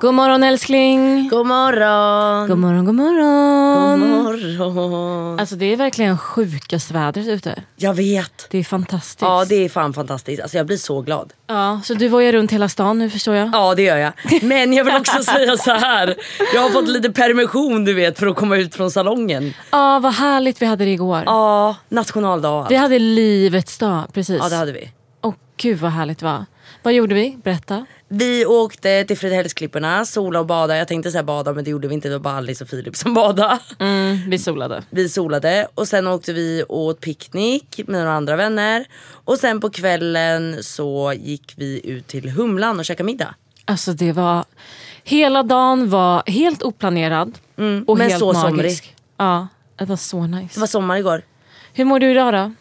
[0.00, 1.28] God morgon älskling.
[1.28, 2.48] God morgon.
[2.48, 4.00] God morgon, god morgon.
[4.58, 5.40] God morgon.
[5.40, 7.62] Alltså det är verkligen sjukast vädret ute.
[7.76, 8.46] Jag vet.
[8.50, 9.22] Det är fantastiskt.
[9.22, 10.42] Ja det är fan fantastiskt.
[10.42, 11.32] Alltså jag blir så glad.
[11.46, 13.50] Ja, så du var ju runt hela stan nu förstår jag.
[13.52, 14.12] Ja det gör jag.
[14.42, 16.14] Men jag vill också säga så här.
[16.54, 19.54] Jag har fått lite permission du vet för att komma ut från salongen.
[19.70, 21.22] Ja, vad härligt vi hade det igår.
[21.26, 22.66] Ja, nationaldag.
[22.68, 24.38] Vi hade livets dag, precis.
[24.42, 24.90] Ja det hade vi.
[25.22, 26.44] Åh gud vad härligt det var.
[26.82, 27.38] Vad gjorde vi?
[27.44, 27.86] Berätta.
[28.08, 30.76] Vi åkte till Fridhemsklipporna, sola och bada.
[30.76, 32.08] Jag tänkte säga bada men det gjorde vi inte.
[32.08, 33.58] Det var bara Alice och Filip som badade.
[33.78, 34.82] Mm, vi solade.
[34.90, 38.84] Vi solade och sen åkte vi och åt picknick med några andra vänner.
[39.24, 43.34] Och sen på kvällen så gick vi ut till Humlan och käkade middag.
[43.64, 44.44] Alltså det var...
[45.04, 47.38] Hela dagen var helt oplanerad.
[47.54, 48.48] och Mm, men helt så magisk.
[48.48, 48.96] somrig.
[49.16, 50.54] Ja, det var så nice.
[50.54, 51.22] Det var sommar igår.
[51.72, 52.52] Hur mår du idag då?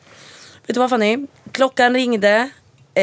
[0.67, 1.17] Vet du vad Fanny?
[1.51, 2.49] Klockan ringde
[2.93, 3.01] eh,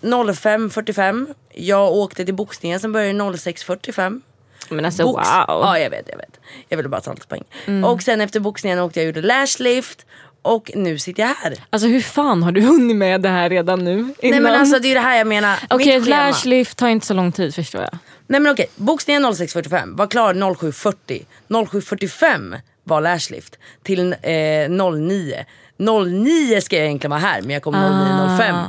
[0.00, 1.34] 05.45.
[1.54, 4.20] Jag åkte till boxningen som började 06.45.
[4.68, 5.44] Men alltså Box- wow.
[5.48, 6.40] Ja jag vet, jag vet.
[6.68, 7.44] Jag ville bara ta lite poäng.
[7.84, 10.06] Och sen efter boxningen åkte jag och gjorde lashlift.
[10.42, 11.54] Och nu sitter jag här.
[11.70, 13.96] Alltså hur fan har du hunnit med det här redan nu?
[14.02, 14.54] Nej men Innan?
[14.54, 15.58] alltså det är det här jag menar.
[15.70, 16.16] Okej, schema.
[16.16, 17.98] lashlift tar inte så lång tid förstår jag.
[18.26, 21.24] Nej men okej, boxningen 06.45 var klar 07.40.
[21.48, 25.44] 07.45 var lashlift till eh, 09.
[25.76, 28.64] 09 ska jag egentligen vara här men jag kom 09.05.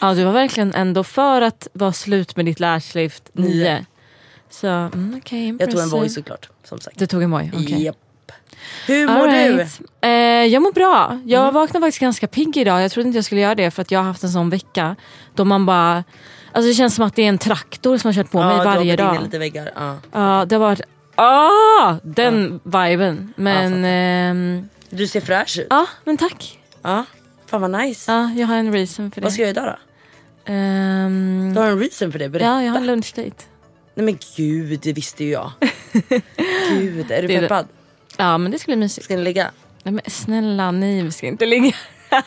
[0.00, 3.84] Ja, du var verkligen ändå för att vara slut med ditt lashlift nio.
[4.50, 5.88] Så mm, okej, Jag tog en.
[5.88, 6.48] Voi såklart.
[6.64, 6.98] Som sagt.
[6.98, 7.82] Du tog en Voi, okej.
[7.84, 7.96] Japp.
[8.86, 9.56] Hur mår All du?
[9.56, 9.80] right.
[10.00, 10.10] Eh,
[10.52, 11.20] jag mår bra.
[11.26, 11.54] Jag Mm.
[11.54, 12.82] vaknade faktiskt ganska pigg idag.
[12.82, 14.96] Jag trodde inte jag skulle göra det för att jag har haft en sån vecka
[15.34, 16.04] då man bara...
[16.52, 18.54] Alltså det känns som att det är en traktor som har kört på mig du
[18.56, 19.22] har varje dag.
[19.22, 19.70] lite väggar.
[19.74, 19.96] Ja.
[20.12, 20.80] Ja, det har varit...
[21.14, 23.32] Ah, den viben.
[23.36, 23.84] Men...
[23.84, 25.66] ehm, Du ser fräsch ut.
[25.70, 26.58] Ja, men tack.
[26.82, 27.04] Ja.
[27.48, 28.12] Fan vad nice.
[28.12, 29.24] Ja, jag har en reason för det.
[29.24, 29.76] Vad ska jag göra idag
[30.46, 30.52] då?
[30.52, 32.46] Ehm, Du har en reason för det, berätta.
[32.50, 33.30] ja, jag har en lunchdate.
[33.94, 35.52] Nej men gud, det visste ju jag.
[36.70, 37.48] gud, är du Det är det.
[37.48, 37.66] peppad?
[38.16, 39.04] Ja, men det ska bli mysigt.
[39.04, 39.50] Ska ni ligga?
[39.82, 41.72] Nej, men snälla, nej, vi ska inte ligga.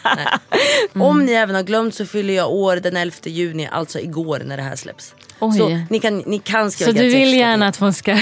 [0.93, 1.01] Mm.
[1.07, 4.57] Om ni även har glömt så fyller jag år den 11 juni, alltså igår när
[4.57, 5.15] det här släpps.
[5.39, 5.57] Oj.
[5.57, 8.11] Så ni kan, ni kan skriva Så du vill till gärna att hon ska...
[8.13, 8.19] att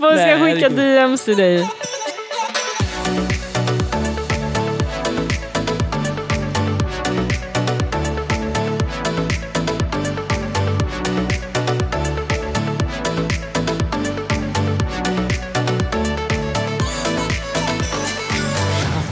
[0.00, 0.68] hon ska Nej, skicka.
[0.68, 1.68] DMs till dig.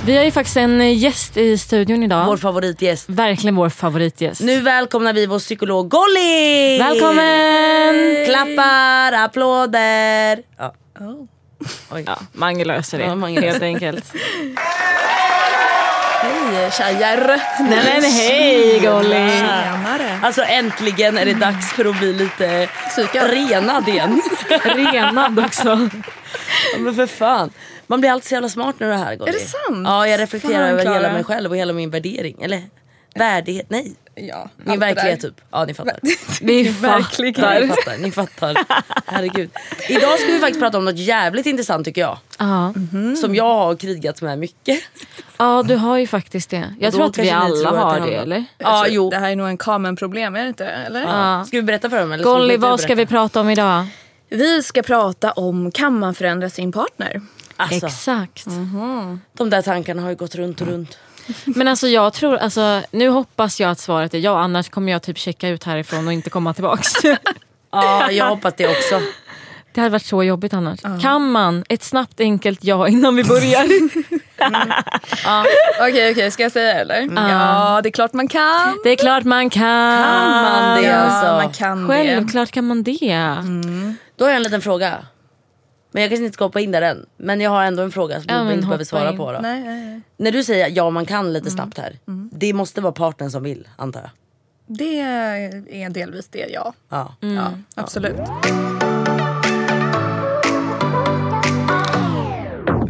[0.07, 2.27] Vi har ju faktiskt en gäst i studion idag.
[2.27, 3.09] Vår favoritgäst.
[3.09, 4.41] Verkligen vår favoritgäst.
[4.41, 6.79] Nu välkomnar vi vår psykolog Golly!
[6.79, 8.27] Välkommen!
[8.27, 10.43] Klappar, applåder.
[10.59, 10.75] Ja.
[11.91, 12.05] Oj.
[12.07, 14.05] Ja, Mange löser det Ja, Mange helt enkelt.
[16.23, 17.41] Hej tjejer!
[17.59, 19.31] Nej men hej Golly!
[20.23, 22.69] Alltså äntligen är det dags för att bli lite
[23.13, 24.23] renad igen.
[24.65, 25.89] Renad också.
[26.73, 27.51] Ja, men för fan.
[27.87, 29.29] Man blir alltid så jävla smart när du är här Golly.
[29.31, 29.83] Är det sant?
[29.85, 32.43] Ja jag reflekterar Fan, över hela mig själv och hela min värdering.
[32.43, 32.63] Eller
[33.15, 33.93] värdighet, nej.
[34.15, 35.35] ja, Min verklighet typ.
[35.51, 35.99] Ja ni fattar.
[36.81, 37.45] Verkligen.
[37.45, 37.77] Ja, ni fattar.
[37.77, 38.57] fattar, ni fattar.
[39.07, 39.51] Herregud.
[39.89, 42.19] Idag ska vi faktiskt prata om något jävligt intressant tycker jag.
[42.39, 42.75] Ja.
[42.93, 43.17] Mm.
[43.17, 44.81] Som jag har krigats med mycket.
[45.37, 46.75] ja, du har ju faktiskt det.
[46.81, 48.45] Jag tror att vi ni alla har det det, eller?
[48.59, 49.11] Ja, jo.
[49.11, 50.67] Det här är nog en Kamen-problem, är det inte?
[50.67, 51.03] Eller?
[51.03, 51.45] Ja.
[51.45, 52.13] Ska vi berätta för dem?
[52.13, 53.87] Eller Golly, vad ska vi prata om idag?
[54.29, 57.21] Vi ska prata om kan man förändra sin partner?
[57.57, 58.47] Alltså, Exakt.
[59.33, 60.99] de där tankarna har ju gått runt och runt.
[61.45, 65.03] Men alltså jag tror, alltså, nu hoppas jag att svaret är ja, annars kommer jag
[65.03, 66.93] typ checka ut härifrån och inte komma tillbaks.
[67.77, 69.01] Ja, jag hoppas det också.
[69.73, 70.81] Det hade varit så jobbigt annars.
[71.03, 71.65] Kan man?
[71.69, 73.65] Ett snabbt enkelt ja innan vi börjar.
[75.81, 77.09] Okej, okej, ska jag säga eller?
[77.31, 78.79] Ja, det är klart man kan.
[78.85, 80.05] det är klart man kan.
[80.05, 81.33] Kan man det ja, alltså?
[81.33, 81.95] man kan det.
[81.95, 83.37] Självklart kan man det.
[84.17, 84.99] Då har jag en liten fråga.
[85.95, 87.07] Men jag kanske inte ska hoppa in där än.
[87.17, 89.17] Men jag har ändå en fråga som Ja, du inte behöver svara in.
[89.17, 89.33] på.
[89.33, 89.39] Då.
[89.39, 90.01] Nej, nej, nej.
[90.17, 91.99] När du säger ja man kan lite snabbt här.
[92.31, 94.11] Det måste vara partnern som vill antar jag.
[94.67, 96.73] Det är delvis det, ja.
[96.89, 97.15] Ja.
[97.21, 98.17] ja absolut.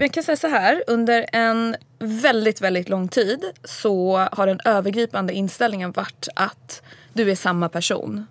[0.00, 5.32] Jag kan säga så här, under en väldigt, väldigt lång tid så har den övergripande
[5.32, 8.26] inställningen varit att du är samma person.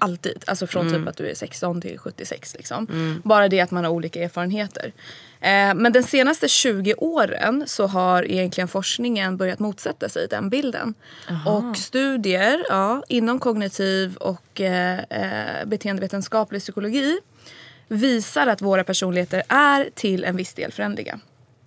[0.00, 0.44] Alltid.
[0.46, 2.54] Alltså från typ att du är 16 till 76.
[2.56, 2.86] Liksom.
[3.24, 4.92] Bara det att man har olika erfarenheter.
[5.40, 10.94] Eh, men den senaste 20 åren så har egentligen forskningen börjat motsätta sig den bilden.
[11.46, 17.18] Och studier ja, inom kognitiv och eh, eh, beteendevetenskaplig psykologi
[17.88, 21.20] visar att våra personligheter är till en viss del förändliga.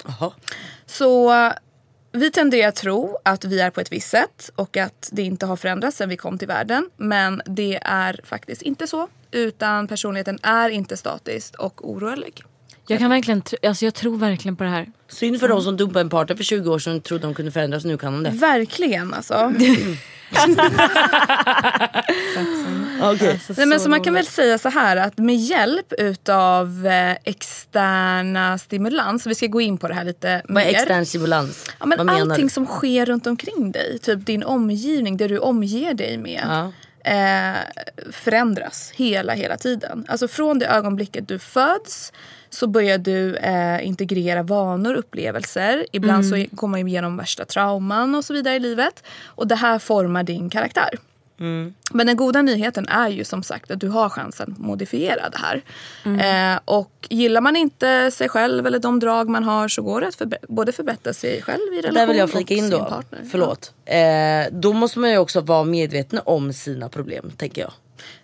[0.03, 0.31] Jaha.
[0.85, 1.31] Så
[2.17, 5.45] vi tenderar att tro att vi är på ett visst sätt och att det inte
[5.45, 6.89] har förändrats sedan vi kom till världen.
[6.97, 9.07] Men det är faktiskt inte så.
[9.31, 12.43] Utan personligheten är inte statisk och orörlig.
[12.87, 14.91] Jag, kan verkligen, alltså jag tror verkligen på det här.
[15.07, 17.51] Synd för de som dumpade en partner för 20 år sedan och trodde de kunde
[17.51, 17.85] förändras.
[17.85, 18.29] Nu kan de det.
[18.29, 19.53] Verkligen alltså.
[23.01, 23.39] Okay.
[23.57, 28.57] Nej, men så man kan väl säga så här att med hjälp utav eh, externa
[28.57, 30.75] stimulans, vi ska gå in på det här lite Vad är mer.
[30.75, 31.65] extern stimulans?
[31.79, 32.49] Ja, men Vad menar allting du?
[32.53, 36.43] som sker runt omkring dig, typ din omgivning, det du omger dig med.
[36.47, 36.71] Ja.
[37.11, 37.55] Eh,
[38.11, 40.05] förändras hela, hela tiden.
[40.07, 42.13] Alltså från det ögonblicket du föds
[42.49, 45.85] så börjar du eh, integrera vanor, upplevelser.
[45.91, 49.03] Ibland så går man igenom värsta trauman och så vidare i livet.
[49.25, 50.89] Och det här formar din karaktär.
[51.91, 55.37] Men den goda nyheten är ju som sagt att du har chansen att modifiera det
[55.37, 55.61] här.
[56.53, 60.07] Eh, och gillar man inte sig själv eller de drag man har så går det
[60.07, 62.79] att förbe- både förbättra sig själv i relation Där vill jag flika och in då.
[62.85, 63.19] partner.
[63.31, 63.73] Förlåt.
[63.85, 63.97] Eh,
[64.59, 67.71] då måste man ju också vara medveten om sina problem tänker jag.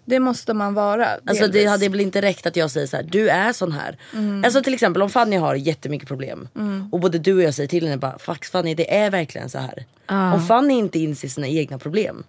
[0.06, 1.08] Det måste man vara.
[1.26, 1.70] Alltså det delvis.
[1.70, 3.98] hade väl inte räckt att jag säger så här: du är sån här.
[4.14, 4.44] Mm.
[4.44, 6.48] Alltså till exempel om Fanny har jättemycket problem
[6.92, 9.58] och både du och jag säger till henne bara fuck Fanny det är verkligen så
[9.58, 9.86] här.
[10.34, 12.24] Om Fanny inte inser sina egna problem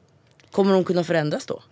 [0.50, 1.62] kommer hon kunna förändras då?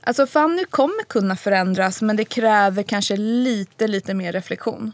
[0.00, 4.92] Alltså Fanny kommer kunna förändras men det kräver kanske lite, lite mer reflektion.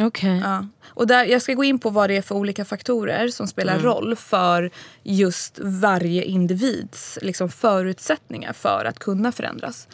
[0.00, 0.40] Okej.
[0.44, 0.66] Ja.
[0.86, 3.72] Och där, jag ska gå in på vad det är för olika faktorer som spelar
[3.72, 3.84] Mm.
[3.86, 4.70] roll för
[5.02, 9.88] just varje individs liksom, förutsättningar för att kunna förändras.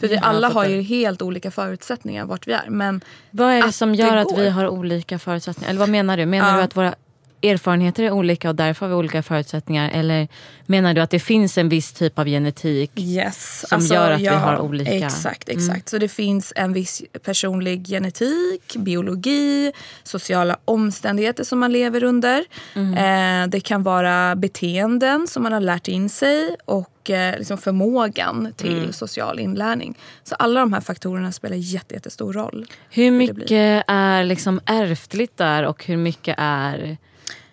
[0.00, 2.70] För vi alla har ju helt olika förutsättningar vart vi är.
[2.70, 3.00] Men
[3.30, 4.36] Vad är det att som gör att går.
[4.36, 5.70] vi har olika förutsättningar?
[5.70, 6.26] Eller vad menar du?
[6.26, 6.56] Menar Ja.
[6.56, 6.94] du att våra
[7.42, 9.90] erfarenheter är olika och därför har vi olika förutsättningar?
[9.94, 10.28] Eller
[10.66, 12.90] menar du att det finns en viss typ av genetik?
[12.96, 14.90] Yes, alltså, Som gör att vi har olika.
[14.92, 15.06] Mm.
[15.06, 15.88] Exakt, exakt.
[15.88, 19.72] Så det finns en viss personlig genetik, biologi,
[20.02, 22.44] sociala omständigheter som man lever under.
[22.74, 23.42] Mm.
[23.44, 28.52] Eh, det kan vara beteenden som man har lärt in sig och eh, liksom förmågan
[28.56, 28.92] till Mm.
[28.92, 29.98] social inlärning.
[30.24, 32.66] Så alla de här faktorerna spelar jätte, jättestor roll.
[32.90, 36.96] Hur mycket är liksom ärftligt där och hur mycket är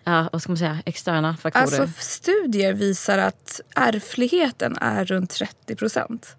[0.04, 1.64] ja, vad ska man säga, externa faktorer?
[1.64, 6.36] Alltså studier visar att ärftligheten är runt 30 procent.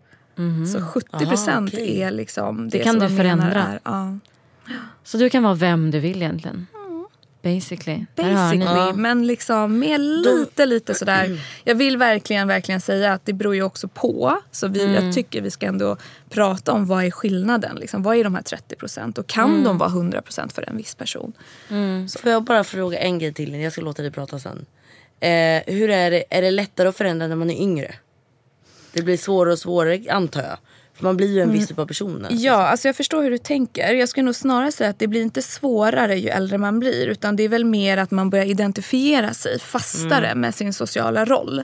[0.73, 2.03] Så 70 procent okej.
[2.03, 2.85] är liksom det, Mhm.
[2.85, 3.63] kan som du förändra.
[3.67, 4.19] Är, ja.
[5.05, 6.67] Så du kan vara vem du vill egentligen?
[7.45, 8.05] Basically.
[8.17, 11.41] Basically, men liksom med lite, lite sådär.
[11.65, 14.41] Jag vill verkligen, verkligen säga att det beror ju också på.
[14.51, 15.05] Så vi, Mm.
[15.05, 15.97] jag tycker vi ska ändå
[16.31, 17.77] prata om vad är skillnaden.
[17.77, 18.03] Liksom.
[18.03, 19.19] Vad är de här 30 procent?
[19.19, 19.65] Och kan Mm.
[19.65, 21.33] de vara 100 procent för en viss person?
[22.19, 24.67] Får jag bara fråga en grej till jag ska låta dig prata sen.
[25.21, 27.95] Eh, hur är det, är det lättare att förändra när man är yngre?
[28.93, 30.59] Det blir svårare och svårare antar jag.
[31.05, 32.27] Man blir ju en viss typ av person.
[32.31, 33.95] Ja, alltså jag förstår hur du tänker.
[33.95, 37.07] Jag skulle nog snarare säga att det blir inte svårare ju äldre man blir.
[37.07, 41.63] Utan det är väl mer att man börjar identifiera sig fastare med sin sociala roll.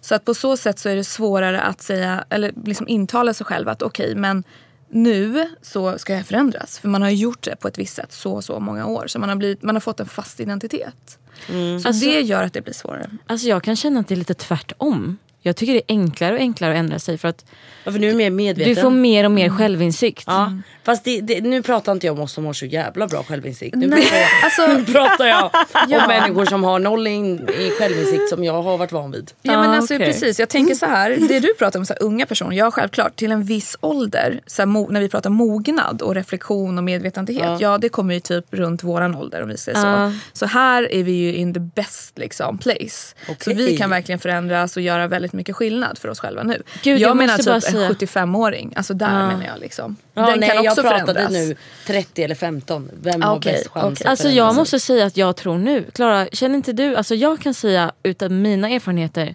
[0.00, 3.46] Så att på så sätt så är det svårare att säga, eller liksom intala sig
[3.46, 4.44] själv att okej, men
[4.90, 6.78] nu så ska jag förändras.
[6.78, 9.06] För man har gjort det på ett visst sätt så så många år.
[9.06, 11.18] Så man har, blivit, man har fått en fast identitet.
[11.46, 13.10] Så Alltså- det gör att det blir svårare.
[13.26, 15.18] Alltså jag kan känna att det är lite tvärtom.
[15.40, 17.44] Jag tycker det är enklare och enklare att ändra sig för att
[17.84, 18.74] Ja, för nu är du mer medveten.
[18.74, 20.24] du får mer och mer självinsikt.
[20.26, 20.52] Ja,
[20.84, 23.76] fast det, det, nu pratar inte jag om oss som har så jävla bra självinsikt.
[23.76, 25.50] Nu Nej, pratar jag, alltså- nu pratar jag
[25.88, 26.02] Ja.
[26.02, 29.30] om människor som har noll in, i självinsikt som jag har varit van vid.
[29.42, 30.06] Ja men Ah, alltså okej.
[30.06, 31.16] precis, jag tänker så här.
[31.28, 34.40] Det du pratar om, så här, unga personer, ja självklart till en viss ålder.
[34.46, 37.60] Så här, mo- när vi pratar mognad och reflektion och medvetenhet.
[37.60, 40.12] Ja, det kommer ju typ runt våran ålder om vi säger Ja.
[40.32, 40.38] så.
[40.38, 43.14] Så här är vi ju in the best liksom, place.
[43.26, 43.54] Så Okej.
[43.54, 46.62] vi kan verkligen förändras och göra väldigt mycket skillnad för oss själva nu.
[46.82, 49.96] Gud, jag, jag menar typ en säga- 75-åring, alltså där menar jag liksom.
[50.14, 51.32] Ja, Den nej, kan också jag pratade förändras.
[51.48, 51.56] nu
[51.86, 52.90] 30 eller 15.
[53.02, 54.04] Vem har Okej, bäst chans okej.
[54.06, 55.84] att Alltså jag måste säga att jag tror nu.
[55.94, 56.96] Klara, känner inte du?
[56.96, 59.34] Alltså jag kan säga utav mina erfarenheter.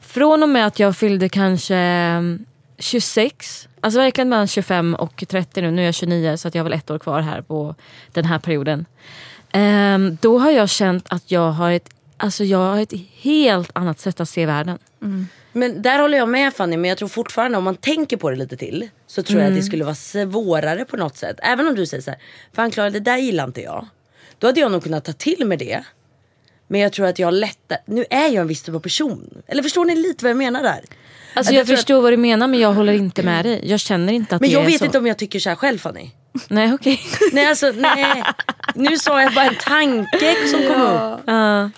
[0.00, 2.44] Från och med att jag fyllde kanske mm,
[2.78, 3.68] 26.
[3.80, 5.70] Alltså verkligen mellan 25 och 30 nu.
[5.70, 7.74] Nu är jag 29 så att jag har väl ett år kvar här på
[8.12, 8.86] den här perioden.
[9.52, 11.88] Ehm, då har jag känt att jag har ett,
[12.20, 14.78] alltså jag har ett helt annat sätt att se världen.
[15.52, 18.36] Men där håller jag med Fanny, men jag tror fortfarande om man tänker på det
[18.36, 21.36] lite till så tror jag att det skulle vara svårare på något sätt.
[21.42, 22.20] Även om du säger så här,
[22.52, 23.86] fan Klara det där gillar inte jag.
[24.38, 25.84] Då hade jag nog kunnat ta till mig det.
[26.68, 29.42] Men jag tror att jag lättare, nu är jag en viss typ av person.
[29.46, 30.80] Eller förstår ni lite vad jag menar där?
[31.34, 33.60] Alltså Att jag tror förstår vad du menar men jag håller inte med dig.
[33.64, 34.84] Jag känner inte att Men det jag är vet så.
[34.84, 36.10] inte om jag tycker så här själv Fanny.
[36.48, 37.00] Nej okej.
[37.32, 38.22] Nej alltså nej.
[38.74, 41.20] Nu sa jag bara en tanke som kom upp.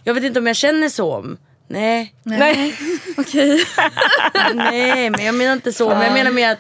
[0.05, 1.37] Jag vet inte om jag känner så.
[1.69, 2.15] Nej.
[2.23, 2.75] Nej.
[3.17, 3.65] Okej.
[4.55, 5.89] Nej men jag menar inte så.
[5.89, 6.59] Men jag menar mer att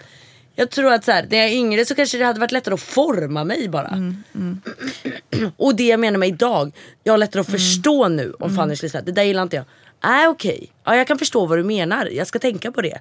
[0.55, 2.75] jag tror att så här, när jag är yngre så kanske det hade varit lättare
[2.75, 3.97] att forma mig bara.
[5.57, 6.73] Och det jag menar med idag,
[7.05, 9.65] jag har lättare att förstå nu om Fanny skulle säga det där gillar inte jag.
[10.04, 12.06] Nej okej, ja, jag kan förstå vad du menar.
[12.12, 12.99] Jag ska tänka på det.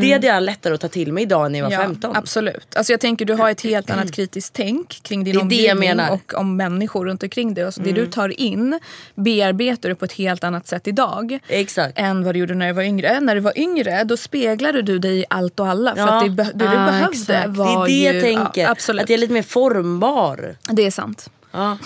[0.00, 2.16] Det hade jag lättare att ta till mig idag när jag var Ja, 15.
[2.16, 2.76] absolut.
[2.76, 6.56] Alltså jag tänker du har ett helt annat kritiskt tänk kring din omgivning och om
[6.56, 7.64] människor runt omkring dig.
[7.64, 8.80] Alltså Det du tar in
[9.14, 11.38] bearbetar du på ett helt annat sätt idag.
[11.48, 11.92] Exakt.
[11.98, 13.20] Än vad du gjorde när du var yngre.
[13.20, 15.94] När du var yngre då speglade du dig i allt och alla.
[15.94, 16.16] För Ja.
[16.24, 17.26] att det, det du Ah, behövde exakt.
[17.26, 18.04] Det är var det ju...
[18.12, 18.62] jag tänker.
[18.62, 19.02] Ja, absolut.
[19.02, 20.56] att jag är lite mer formbar.
[20.70, 21.30] Det är sant.
[21.52, 21.78] Ja.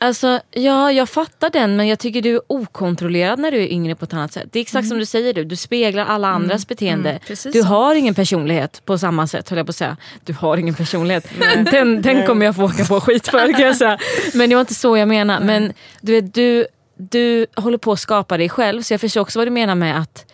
[0.00, 3.94] Alltså, ja, jag fattar den men jag tycker du är okontrollerad när du är yngre
[3.94, 4.48] på ett annat sätt.
[4.52, 7.18] Det är exakt som du säger du, du speglar alla andras beteende.
[7.26, 9.96] precis du har ingen personlighet på samma sätt höll jag på att säga.
[10.24, 11.28] Du har ingen personlighet.
[11.70, 13.98] den den kommer jag få åka på skit för kan jag säga.
[14.34, 15.40] Men det var inte så jag menar.
[15.40, 19.38] Men du, vet, du, du håller på att skapa dig själv så jag förstår också
[19.38, 20.24] vad du menar med att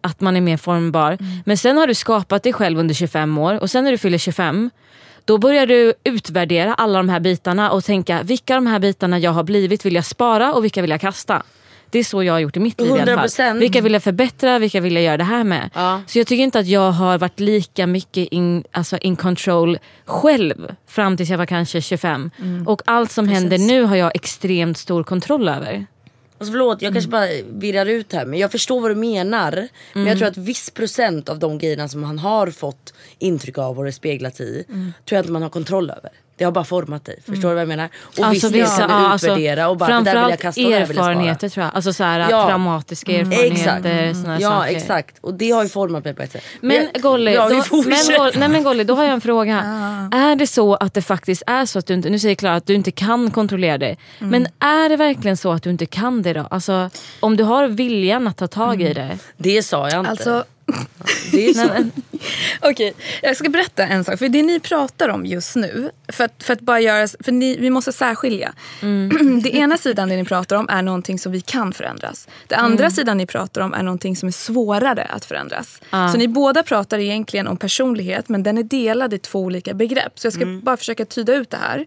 [0.00, 1.18] att man är mer formbar.
[1.44, 4.18] Men sen har du skapat dig själv under 25 år och sen när du fyller
[4.18, 4.70] 25
[5.24, 9.18] då börjar du utvärdera alla de här bitarna och tänka vilka av de här bitarna
[9.18, 11.42] jag har blivit vill jag spara och vilka vill jag kasta.
[11.90, 13.26] Det är så jag har gjort i mitt liv i alla fall.
[13.26, 13.58] 100%.
[13.58, 15.70] Vilka vill jag förbättra, vilka vill jag göra det här med.
[15.74, 16.00] Ja.
[16.06, 20.74] Så jag tycker inte att jag har varit lika mycket in, alltså in control själv
[20.88, 22.30] fram tills jag var kanske 25.
[22.66, 25.86] Och allt som händer nu har jag extremt stor kontroll över.
[26.38, 29.68] Alltså förlåt, jag kanske bara virrar ut här men jag förstår vad du menar.
[29.92, 33.78] Men jag tror att viss procent av de grejerna som han har fått intryck av
[33.78, 36.10] och det speglats i tror jag inte man har kontroll över.
[36.36, 37.16] Det har bara format dig.
[37.26, 37.88] Förstår du vad jag menar?
[38.18, 40.60] Och Alltså, visst vissa, kan du alltså, utvärdera och bara det där vill jag kasta
[40.60, 41.10] och det där vill jag spara.
[41.10, 41.74] erfarenheter tror jag.
[41.74, 42.46] Alltså så här, Ja.
[42.46, 43.34] traumatiska Exakt.
[43.40, 44.14] erfarenheter.
[44.14, 44.76] såna här Ja saker.
[44.76, 45.16] exakt.
[45.20, 46.42] Och det har ju format mig på ett sätt.
[46.60, 47.64] Men jag- Golly, ja, då, men.
[48.18, 49.58] Golly, nej men Golly, då har jag en fråga.
[50.12, 52.66] Är det så att det faktiskt är så att du inte, nu säger Klara att
[52.66, 53.96] du inte kan kontrollera det.
[54.18, 54.30] Mm.
[54.30, 56.46] Men är det verkligen så att du inte kan det då?
[56.50, 58.86] Alltså om du har viljan att ta tag Mm.
[58.86, 59.18] i det.
[59.36, 60.10] Det sa jag inte.
[60.10, 60.44] Alltså,
[61.32, 61.90] det är så.
[62.62, 64.18] Okej, jag ska berätta en sak.
[64.18, 67.56] För det ni pratar om just nu, för att, för att bara göra, för ni,
[67.56, 68.52] vi måste särskilja.
[69.42, 72.28] Det ena sidan det ni pratar om är någonting som vi kan förändras.
[72.46, 75.80] Det andra sidan ni pratar om är någonting som är svårare att förändras.
[76.12, 80.18] Så ni båda pratar egentligen om personlighet men den är delad i två olika begrepp.
[80.18, 81.86] Så jag ska bara försöka tyda ut det här.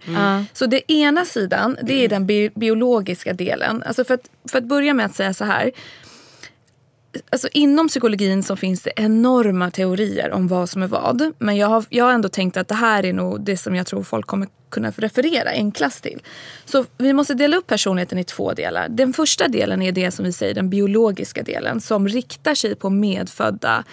[0.54, 3.84] Så det ena sidan, det är den bi- biologiska delen.
[3.88, 5.72] Alltså för, att, för att börja med att säga så här.
[7.30, 11.34] Alltså inom psykologin så finns det enorma teorier om vad som är vad.
[11.38, 13.88] Men jag har, jag har ändå tänkt att det här är nog det som jag
[13.88, 16.22] tror folk kommer kunna referera enklast till.
[16.66, 18.90] Så vi måste dela upp personligheten i två delar.
[18.90, 22.90] Den första delen är det som vi säger den biologiska delen som riktar sig på
[22.90, 23.84] medfödda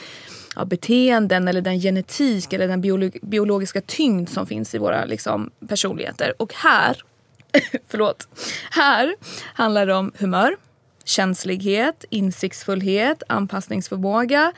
[0.56, 2.80] ja, beteenden eller den genetik eller den
[3.22, 6.34] biologiska tyngd som finns i våra liksom, personligheter.
[6.38, 7.02] Och här,
[7.88, 8.28] förlåt,
[8.70, 9.14] här
[9.54, 10.56] handlar det om humör,
[11.04, 14.52] känslighet, insiktsfullhet, anpassningsförmåga,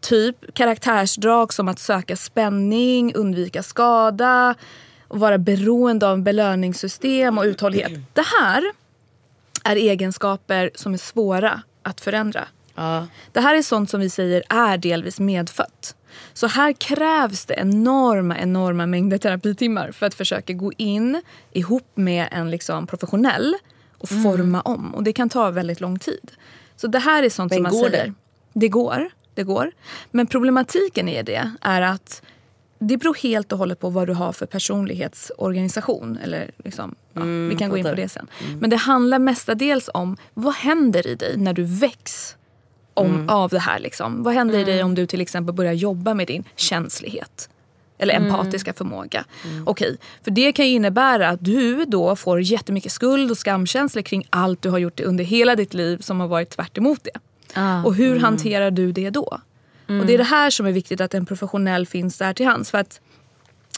[0.00, 4.54] typ karaktärsdrag som att söka spänning, undvika skada,
[5.08, 7.92] och vara beroende av belöningssystem och uthållighet.
[8.12, 8.64] Det här
[9.64, 12.44] är egenskaper som är svåra att förändra.
[12.74, 13.06] Ja.
[13.32, 15.96] Det här är sånt som vi säger är delvis medfött.
[16.32, 22.28] Så här krävs det enorma, enorma mängder terapitimmar för att försöka gå in ihop med
[22.30, 23.54] en liksom professionell
[24.02, 24.94] och forma om.
[24.94, 26.32] Och det kan ta väldigt lång tid.
[26.76, 27.96] Så det här är sånt Men som man går det?
[27.96, 28.14] säger.
[28.52, 29.10] Det går.
[29.34, 29.72] det går.
[30.10, 32.22] Men problematiken i det är att
[32.78, 36.18] det beror helt och hållet på vad du har för personlighetsorganisation.
[36.22, 38.26] Eller liksom, ja, vi kan gå in på det sen.
[38.60, 42.36] Men det handlar mestadels om vad händer i dig när du väcks
[42.94, 43.78] om, av det här.
[43.78, 44.22] Liksom.
[44.22, 47.48] Vad händer i dig om du till exempel börjar jobba med din känslighet?
[48.02, 49.24] Eller empatiska förmåga.
[49.66, 54.62] Okej, för det kan innebära att du då får jättemycket skuld och skamkänslor kring allt
[54.62, 57.20] du har gjort under hela ditt liv som har varit tvärt emot det.
[57.54, 57.82] Ah.
[57.84, 59.40] Och hur hanterar du det då?
[60.00, 62.70] Och det är det här som är viktigt att en professionell finns där till hands.
[62.70, 63.00] För att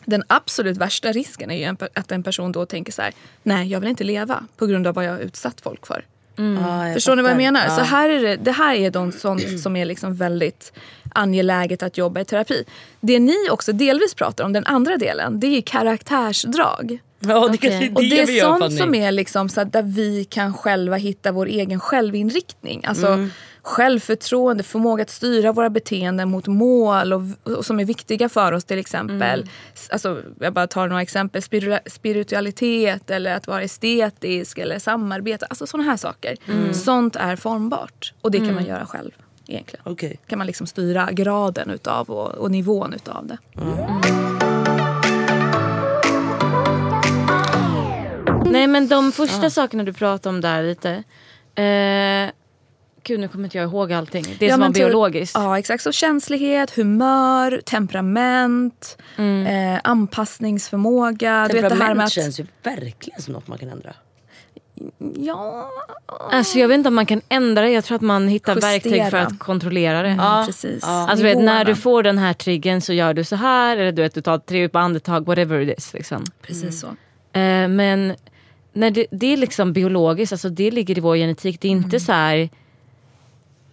[0.04, 3.12] den absolut värsta risken är ju att en person då tänker så här:
[3.42, 6.04] nej jag vill inte leva på grund av vad jag har utsatt folk för.
[6.36, 7.64] Ja, jag Förstår ni vad jag menar?
[7.64, 7.76] Ja.
[7.76, 10.72] Så här är det, det här är de sånt som är liksom väldigt
[11.14, 12.64] angeläget att jobba i terapi.
[13.00, 16.98] Det ni också delvis pratar om, den andra delen, det är karaktärsdrag.
[17.18, 19.82] Ja, det är det Och det är vi sånt som är liksom så att där
[19.82, 22.84] vi kan själva hitta vår egen självinriktning.
[22.84, 23.28] Alltså
[23.64, 27.22] självförtroende, förmåga att styra våra beteenden mot mål och,
[27.56, 29.48] och som är viktiga för oss till exempel.
[29.74, 31.40] S- Alltså, jag bara tar några exempel.
[31.42, 35.46] Spiritua- Spiritualitet eller att vara estetisk eller samarbete.
[35.46, 36.36] Alltså sådana här saker.
[36.72, 39.10] Sånt är formbart och det kan man göra själv
[39.46, 39.82] egentligen.
[39.86, 40.20] Okej.
[40.26, 43.38] Kan man liksom styra graden utav och, och nivån utav det.
[48.46, 50.90] Nej men de första sakerna du pratade om där lite.
[51.62, 52.30] Eh,
[53.04, 54.24] gud nu kommer inte jag ihåg allting.
[54.38, 55.34] Det som var men typ- biologiskt.
[55.34, 55.82] Ja exakt.
[55.82, 61.48] Så känslighet, humör, temperament, eh, anpassningsförmåga.
[61.50, 62.12] Du vet det här med Temperament att...
[62.12, 63.94] känns ju verkligen som något man kan ändra.
[65.16, 65.70] Ja,
[66.30, 67.70] Alltså jag vet inte om man kan ändra det.
[67.70, 68.70] Jag tror att man hittar Justera.
[68.70, 70.42] verktyg för att kontrollera det.
[70.46, 70.84] precis.
[70.84, 73.76] Alltså du vet, när du får den här triggern så gör du så här.
[73.76, 75.94] Eller du vet, du tar tre djupa andetag, whatever it is.
[75.94, 76.24] Liksom.
[76.42, 76.86] Precis så.
[77.38, 78.14] Eh, men
[78.72, 81.60] när det, det är liksom biologiskt, alltså det ligger i vår genetik.
[81.60, 82.48] Det är inte så här.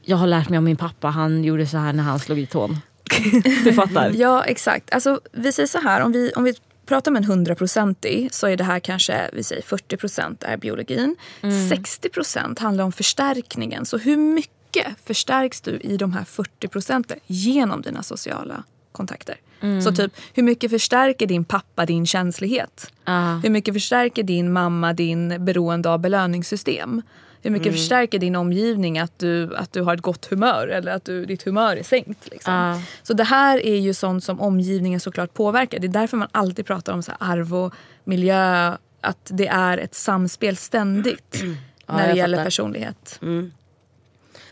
[0.02, 2.46] Jag har lärt mig om min pappa, han gjorde så här när han slog i
[2.46, 2.78] tån.
[3.64, 4.12] du fattar?
[4.16, 4.94] Ja exakt.
[4.94, 6.54] Alltså, vi säger så här, om vi, om vi
[6.86, 11.16] pratar med en 100-procentig så är det här kanske vi säger 40% är biologin.
[11.42, 13.86] 60% handlar om förstärkningen.
[13.86, 19.36] Så hur mycket förstärks du i de här 40% genom dina sociala kontakter?
[19.84, 22.92] Så typ, hur mycket förstärker din pappa din känslighet?
[23.04, 23.36] Ah.
[23.36, 27.02] Hur mycket förstärker din mamma din beroende av belöningssystem?
[27.44, 31.06] Hur mycket förstärker din omgivning att du, att du har ett gott humör eller att
[31.06, 32.30] du, ditt humör är sänkt?
[32.32, 32.54] Liksom.
[32.54, 32.82] Ah.
[33.04, 35.80] Så det här är ju sånt som omgivningen såklart påverkar.
[35.80, 37.74] Det är därför man alltid pratar om så arv och
[38.04, 38.76] miljö.
[39.02, 41.44] Att det är ett samspel ständigt
[41.88, 42.46] när det gäller fattar.
[42.46, 43.20] personlighet.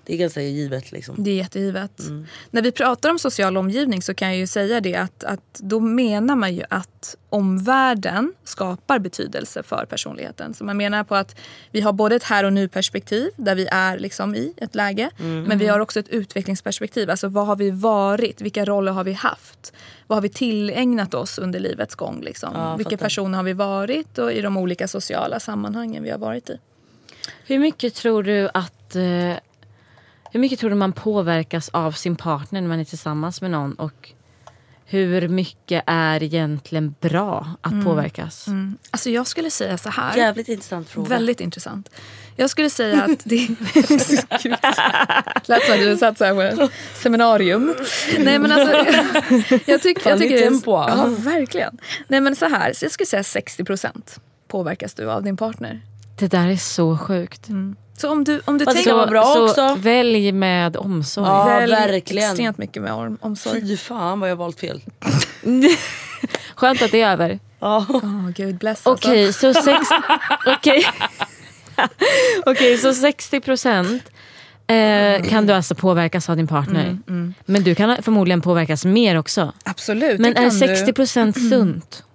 [0.09, 1.15] Det är ganska givet liksom.
[1.17, 2.01] Det är jättegivet.
[2.51, 5.79] När vi pratar om social omgivning så kan jag ju säga det att, att då
[5.79, 10.53] menar man ju att omvärlden skapar betydelse för personligheten.
[10.53, 11.35] Så man menar på att
[11.71, 15.09] vi har både ett här och nu perspektiv där vi är liksom i ett läge.
[15.17, 17.09] Men vi har också ett utvecklingsperspektiv.
[17.09, 18.41] Alltså vad har vi varit?
[18.41, 19.73] Vilka roller har vi haft?
[20.07, 22.21] Vad har vi tillägnat oss under livets gång?
[22.21, 22.49] Liksom?
[22.53, 23.05] Ja, Vilka fattar.
[23.05, 26.59] personer har vi varit och i de olika sociala sammanhangen vi har varit i?
[27.45, 29.33] Hur mycket tror du att eh,
[30.31, 33.73] hur mycket tror du man påverkas av sin partner när man är tillsammans med någon?
[33.73, 34.11] Och
[34.85, 38.45] hur mycket är egentligen bra att påverkas?
[38.91, 40.17] Alltså jag skulle säga så här.
[40.17, 41.09] Jävligt intressant fråga.
[41.09, 41.89] Väldigt intressant.
[42.35, 43.47] Jag skulle säga att det...
[45.45, 47.75] Lät som att du satt så här på ett seminarium.
[48.19, 48.75] Nej men alltså...
[49.65, 50.71] Jag, tycker, Fan, jag det är tycker tempo.
[50.71, 51.77] Ja, verkligen.
[52.07, 55.81] Nej men så här, så jag skulle säga 60% påverkas du av din partner.
[56.19, 57.47] Det där är så sjukt.
[58.01, 58.93] Så om du, om du Fast tänker...
[58.93, 59.75] vara bra så också.
[59.79, 61.27] välj med omsorg.
[61.27, 62.29] Ja, Välj verkligen.
[62.29, 63.61] extremt mycket med om, omsorg.
[63.61, 64.81] Fy fan vad jag valt fel.
[66.55, 67.39] Skönt att det är över.
[67.59, 67.85] Ja.
[67.89, 69.09] Åh gud bless alltså.
[69.09, 69.87] Okej, så, sex...
[70.47, 70.85] Okej.
[72.45, 74.03] Okej, så 60 procent
[74.67, 76.97] eh, kan du alltså påverkas av din partner.
[77.45, 79.53] Men du kan förmodligen påverkas mer också.
[79.63, 80.93] Absolut, Men är kan 60 du.
[80.93, 82.03] procent sunt?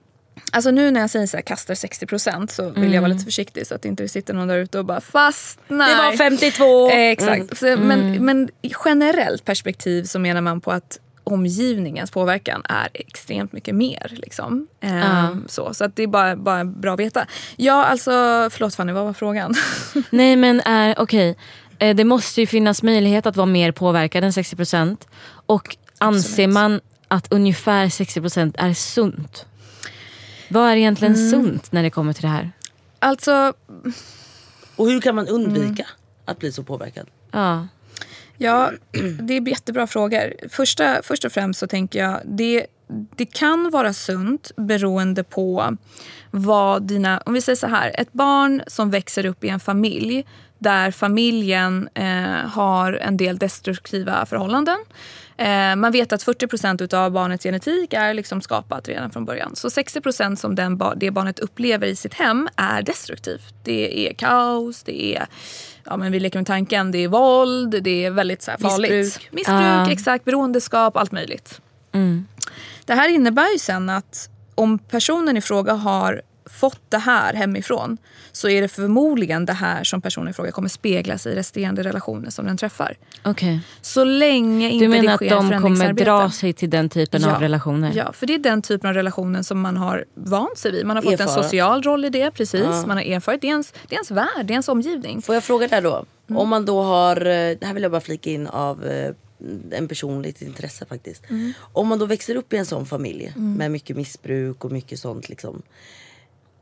[0.55, 3.67] Alltså nu när jag säger så här, kastar 60% så vill jag vara lite försiktig
[3.67, 5.95] så att inte det sitter någon där ute och bara fast nej.
[5.95, 6.91] Det var 52.
[6.91, 7.59] Eh, exakt.
[7.59, 13.53] Så, men, men i generellt perspektiv så menar man på att omgivningens påverkan är extremt
[13.53, 14.13] mycket mer.
[14.17, 14.67] Liksom.
[14.81, 17.27] Ehm, så, så att det är bara, bara bra att veta.
[17.57, 18.11] Ja, alltså,
[18.51, 19.55] förlåt Fanny, vad var frågan?
[20.11, 21.37] Nej men är okej.
[21.79, 25.09] Eh, det måste ju finnas möjlighet att vara mer påverkad än 60 procent.
[25.47, 29.47] Och anser man att ungefär 60 procent är sunt?
[30.55, 32.53] Vad är egentligen sunt när det kommer till det här?
[32.99, 33.53] alltså,
[34.77, 35.87] Och hur kan man undvika
[36.25, 37.07] att bli så påverkad?
[37.31, 37.67] Ja.
[38.39, 38.71] Ja,
[39.21, 40.35] det är jättebra frågor.
[40.49, 42.67] Första, först och främst så tänker jag det,
[43.17, 45.77] det kan vara sunt beroende på
[46.31, 47.23] vad dina...
[47.27, 50.27] Om vi säger så här, ett barn som växer upp i en familj
[50.59, 54.79] där familjen eh, har en del destruktiva förhållanden.
[55.37, 59.57] Eh, man vet att 40% av barnets genetik är liksom skapat redan från början.
[59.57, 63.55] Så 60% som den, det barnet upplever i sitt hem är destruktivt.
[63.65, 65.27] Det är kaos, det är
[65.87, 66.91] Ja, men vi leker med tanken.
[66.91, 68.91] Det är våld, det är väldigt så här farligt.
[68.93, 69.33] Missbruk.
[69.33, 69.91] Missbruk, Ah.
[69.91, 70.25] exakt.
[70.25, 71.61] Beroendeskap, allt möjligt.
[72.85, 77.99] Det här innebär ju sen att om personen i fråga har fått det här hemifrån
[78.33, 81.83] så är det förmodligen det här som personen i fråga kommer spegla sig i resterande
[81.83, 82.97] relationer som den träffar.
[83.23, 83.61] Okej.
[83.81, 87.25] Så länge inte Du menar det att sker de kommer dra sig till den typen
[87.25, 87.93] av relationer?
[87.95, 90.87] Ja, för det är den typen av relationer som man har vant sig vid.
[90.87, 91.45] Man har fått en Erfarat.
[91.45, 92.87] social roll i det, precis.
[92.87, 93.41] Man har erfarit.
[93.41, 95.23] Det är, ens, det är ens värld, det är ens omgivning.
[95.23, 96.05] Får jag fråga där då?
[96.29, 96.41] Mm.
[96.41, 99.15] Om man då har, eh, det här vill jag bara flika in av eh,
[99.71, 101.31] en personligt intresse faktiskt.
[101.31, 101.53] Mm.
[101.61, 105.29] Om man då växer upp i en sån familj med mycket missbruk och mycket sånt
[105.29, 105.63] liksom.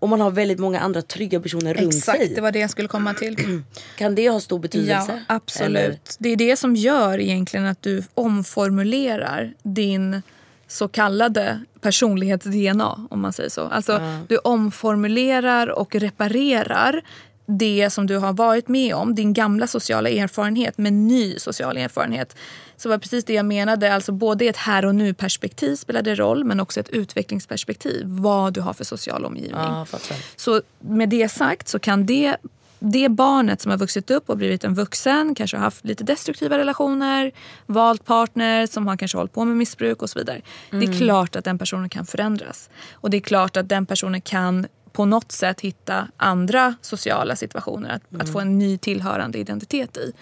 [0.02, 2.34] Om man har väldigt många andra trygga personer runt Exakt, sig.
[2.34, 3.36] det var det jag skulle komma till.
[3.98, 5.12] Kan det ha stor betydelse?
[5.28, 5.76] Ja, absolut.
[5.76, 5.98] Eller?
[6.18, 10.22] Det är det som gör egentligen att du omformulerar din
[10.68, 13.62] så kallade personlighets-DNA om man säger så.
[13.62, 17.02] Alltså du omformulerar och reparerar
[17.46, 22.36] det som du har varit med om, din gamla sociala erfarenhet med ny social erfarenhet.
[22.82, 26.44] Så var precis det jag menade, alltså både ett här och nu perspektiv spelade roll
[26.44, 28.06] men också ett utvecklingsperspektiv.
[28.06, 29.86] Vad du har för social omgivning.
[29.86, 30.16] Fattar.
[30.36, 32.36] Så med det sagt så kan det,
[32.78, 36.58] det barnet som har vuxit upp och blivit en vuxen, kanske har haft lite destruktiva
[36.58, 37.32] relationer,
[37.66, 40.40] valt partner som har kanske hållit på med missbruk och så vidare.
[40.70, 42.70] Det är klart att den personen kan förändras.
[42.92, 47.90] Och det är klart att den personen kan på något sätt hitta andra sociala situationer
[47.90, 50.12] att, att få en ny tillhörande identitet i.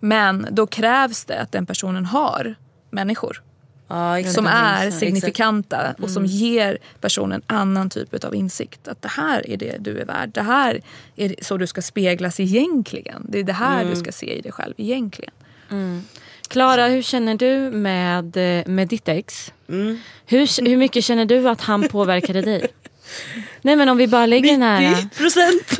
[0.00, 2.54] Men då krävs det att den personen har
[2.90, 3.42] människor
[3.90, 4.34] Ja, exakt.
[4.34, 5.00] som är Exakt.
[5.00, 8.88] signifikanta och som ger personen annan typ av insikt.
[8.88, 10.30] Att det här är det du är värd.
[10.30, 10.80] Det här
[11.16, 13.26] är så du ska speglas egentligen.
[13.28, 15.32] Det är det här du ska se i dig själv egentligen.
[16.48, 19.52] Klara, hur känner du med, eh, med ditt ex?
[19.68, 19.98] Mm.
[20.26, 22.66] Hur, hur mycket känner du att han påverkade dig?
[23.62, 24.90] Nej men om vi bara lägger den här...
[24.90, 25.78] 90 procent!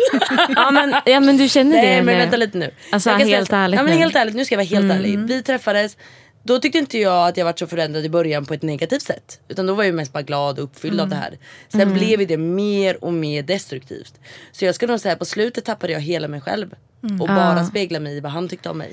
[0.56, 2.70] Ja men, ja, men du känner det Nej men vänta lite nu.
[2.90, 3.98] Alltså, helt säga- ärligt ja, men nu.
[3.98, 5.18] helt ärligt, nu ska jag vara helt ärlig.
[5.18, 5.96] Vi träffades,
[6.42, 9.40] då tyckte inte jag att jag var så förändrad i början på ett negativt sätt.
[9.48, 11.38] Utan då var jag mest bara glad och uppfylld av det här.
[11.68, 14.14] Sen blev det mer och mer destruktivt.
[14.52, 16.74] Så jag skulle nog säga på slutet tappade jag hela mig själv.
[17.20, 18.92] Och bara spegla mig i vad han tyckte om mig.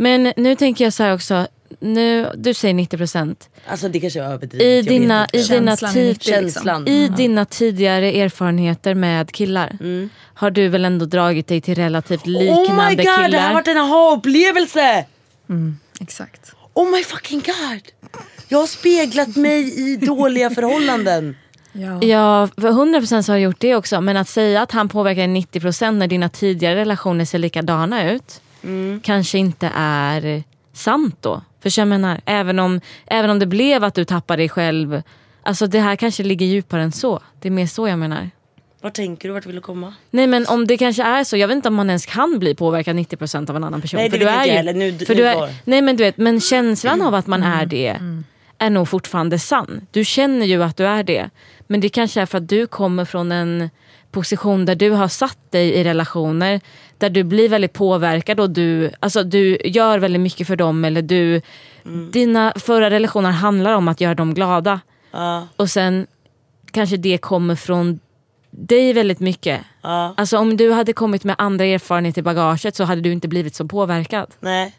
[0.00, 1.46] Men nu tänker jag så här också.
[1.80, 3.48] Nu, du säger 90 procent.
[3.66, 4.86] Alltså det kanske är överdrivet.
[4.86, 6.88] I dina, i dina, tid, 90 liksom.
[6.88, 9.78] I dina tidigare erfarenheter med killar
[10.34, 13.28] har du väl ändå dragit dig till relativt liknande Oh my god, killar?
[13.28, 15.04] det här har varit en aha-upplevelse!
[16.00, 16.52] Exakt.
[16.74, 17.82] Oh my fucking god!
[18.48, 21.36] Jag har speglat mig i dåliga förhållanden.
[21.72, 22.02] Ja.
[22.02, 24.00] Ja, för 100% så har jag gjort det också.
[24.00, 28.40] Men att säga att han påverkar 90% när dina tidigare relationer ser likadana ut.
[29.02, 30.42] Kanske inte är
[30.72, 31.42] sant då.
[31.62, 35.02] För jag menar, även om, även om det blev att du tappade dig själv.
[35.42, 37.20] Alltså det här kanske ligger djupare än så.
[37.40, 38.30] Det är mer så jag menar.
[38.82, 39.34] Vart tänker du?
[39.34, 39.94] Vart vill du komma?
[40.10, 42.54] Nej men om det kanske är så, jag vet inte om man ens kan bli
[42.54, 43.98] påverkad 90% av en annan person.
[43.98, 44.72] Nej, det för vet du är inte ju, heller.
[44.74, 47.42] Nu- för nu du är, var- Nej men du vet, men känslan av att man
[47.42, 47.96] är det
[48.58, 49.86] är nog fortfarande sann.
[49.90, 51.30] Du känner ju att du är det.
[51.66, 53.70] Men det kanske är för att du kommer från en
[54.10, 56.60] position där du har satt dig i relationer
[57.00, 60.84] där du blir väldigt påverkad och du, alltså, du gör väldigt mycket för dem.
[60.84, 61.40] Eller du,
[62.12, 64.80] Dina förra relationer handlar om att göra dem glada.
[65.10, 66.06] Ja, Och sen
[66.70, 68.00] kanske det kommer från
[68.50, 69.60] dig väldigt mycket.
[69.82, 73.28] ja, Alltså om du hade kommit med andra erfarenheter i bagaget så hade du inte
[73.28, 74.26] blivit så påverkad.
[74.40, 74.74] nej.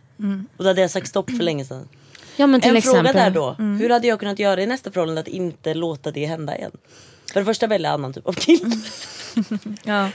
[0.57, 1.87] Och då hade jag sagt stopp för länge sedan.
[2.35, 3.05] Ja men till en exempel.
[3.13, 3.51] fråga där då.
[3.79, 6.71] Hur hade jag kunnat göra i nästa förhållande att inte låta det hända igen?
[7.33, 8.75] För det första välja annan typ av kille.
[9.83, 10.09] Ja.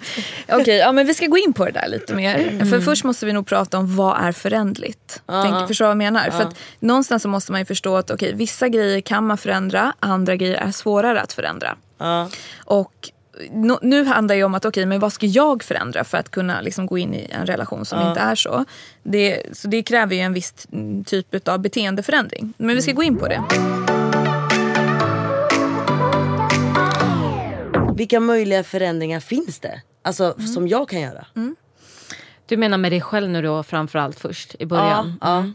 [0.48, 2.64] Okej, ja, men vi ska gå in på det där lite mer.
[2.70, 5.22] För först måste vi nog prata om vad är förändligt.
[5.26, 6.31] Tänk, förstår vad jag menar?
[6.31, 9.92] För att någonstans så måste man ju förstå att okej, vissa grejer kan man förändra,
[10.00, 11.76] andra grejer är svårare att förändra.
[11.98, 12.29] Ja.
[12.64, 13.11] Och
[13.50, 16.61] no, nu handlar det om att okej, men vad ska jag förändra för att kunna
[16.61, 18.64] liksom, gå in i en relation som inte är så.
[19.02, 22.52] Det, så det kräver ju en viss mm, typ av beteendeförändring.
[22.57, 23.42] Men vi ska gå in på det.
[27.97, 29.83] Vilka möjliga förändringar finns det?
[30.03, 31.27] Alltså som jag kan göra?
[32.47, 35.19] Du menar med dig själv nu då framförallt först i Ja, början?
[35.21, 35.47] ja.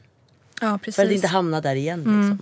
[0.61, 0.95] Ja, precis.
[0.95, 1.99] För att inte hamna där igen.
[1.99, 2.39] Liksom.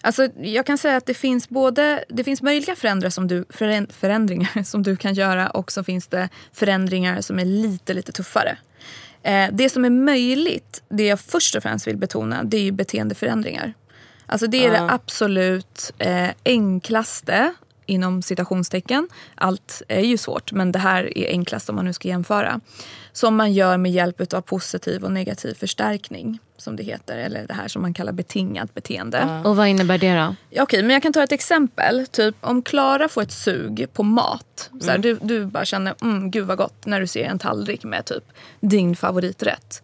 [0.00, 3.88] Alltså, jag kan säga att det finns både det finns möjliga förändringar som du, förän-
[3.92, 8.58] förändringar som du kan göra och så finns det förändringar som är lite, lite tuffare.
[9.22, 12.72] Eh, det som är möjligt, det jag först och främst vill betona, det är ju
[12.72, 13.74] beteendeförändringar.
[14.26, 17.54] Alltså det är det absolut eh, enklaste
[17.86, 19.08] inom citationstecken.
[19.34, 22.60] Allt är ju svårt men det här är enklast om man nu ska jämföra.
[23.12, 27.16] Som man gör med hjälp av positiv och negativ förstärkning som det heter.
[27.16, 29.42] Eller det här som man kallar betingat beteende.
[29.44, 30.34] Och vad innebär det då?
[30.50, 32.06] Ja, Okej, men jag kan ta ett exempel.
[32.06, 34.70] Typ om Klara får ett sug på mat.
[34.80, 37.84] Så här, du, du bara känner, mm, gud vad gott när du ser en tallrik
[37.84, 38.24] med typ
[38.60, 39.82] din favoriträtt.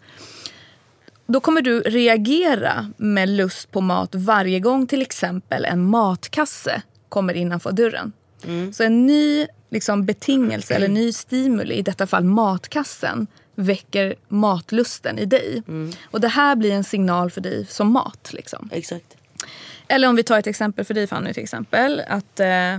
[1.27, 6.83] Då kommer du reagera med lust på mat varje gång till exempel en matkasse
[7.13, 8.13] kommer innanför dörren.
[8.73, 15.25] Så en ny liksom, betingelse eller ny stimuli, i detta fall matkassen, väcker matlusten i
[15.25, 15.63] dig.
[16.05, 18.31] Och det här blir en signal för dig som mat.
[18.33, 18.69] Liksom.
[18.73, 19.17] Exakt.
[19.89, 22.03] Eller om vi tar ett exempel för dig Fanny till exempel.
[22.09, 22.79] Att eh,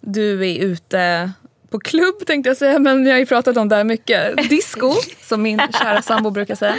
[0.00, 1.32] du är ute
[1.70, 4.48] på klubb tänkte jag säga men jag har ju pratat om det här mycket.
[4.50, 6.76] Disco som min kära sambo brukar säga.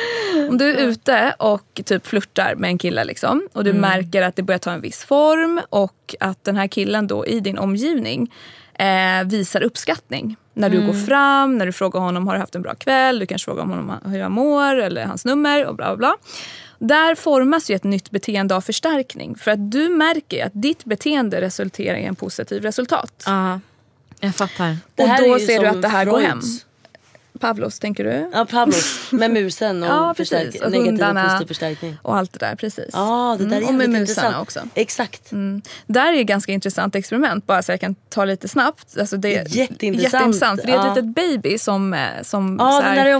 [0.50, 4.36] Om du är ute och typ flörtar med en kille liksom och du märker att
[4.36, 8.32] det börjar ta en viss form och att den här killen då i din omgivning
[8.74, 10.36] eh, visar uppskattning.
[10.54, 13.26] När du går fram, när du frågar honom har du haft en bra kväll, du
[13.26, 16.16] kanske frågar honom hur han mår eller hans nummer och bla bla bla.
[16.80, 19.36] Där formas ju ett nytt beteende av förstärkning.
[19.36, 23.24] För att du märker att ditt beteende resulterar i en positiv resultat.
[23.26, 23.60] Ja,
[24.20, 24.78] jag fattar.
[24.96, 26.42] Och då ser du att det här går hem.
[27.44, 28.30] Pavlos, tänker du?
[28.34, 30.32] Ja, Pavlos med musen och, Ja, precis.
[30.62, 31.24] Och negativ och hundarna.
[31.24, 31.98] positiv förstärkning.
[32.02, 32.90] Och allt det där, precis.
[32.94, 34.36] Ja, det där är Mm, och med musarna intressant.
[34.42, 34.60] också.
[34.74, 35.32] Exakt.
[35.32, 35.62] Mm.
[35.88, 38.98] Där är ett ganska intressant experiment, bara så jag kan ta lite snabbt.
[39.00, 40.14] Alltså det är Jätteintressant.
[40.14, 40.62] jätteintressant.
[40.62, 40.94] För det är ett Ja.
[40.96, 42.72] litet baby som, eh, som Ja,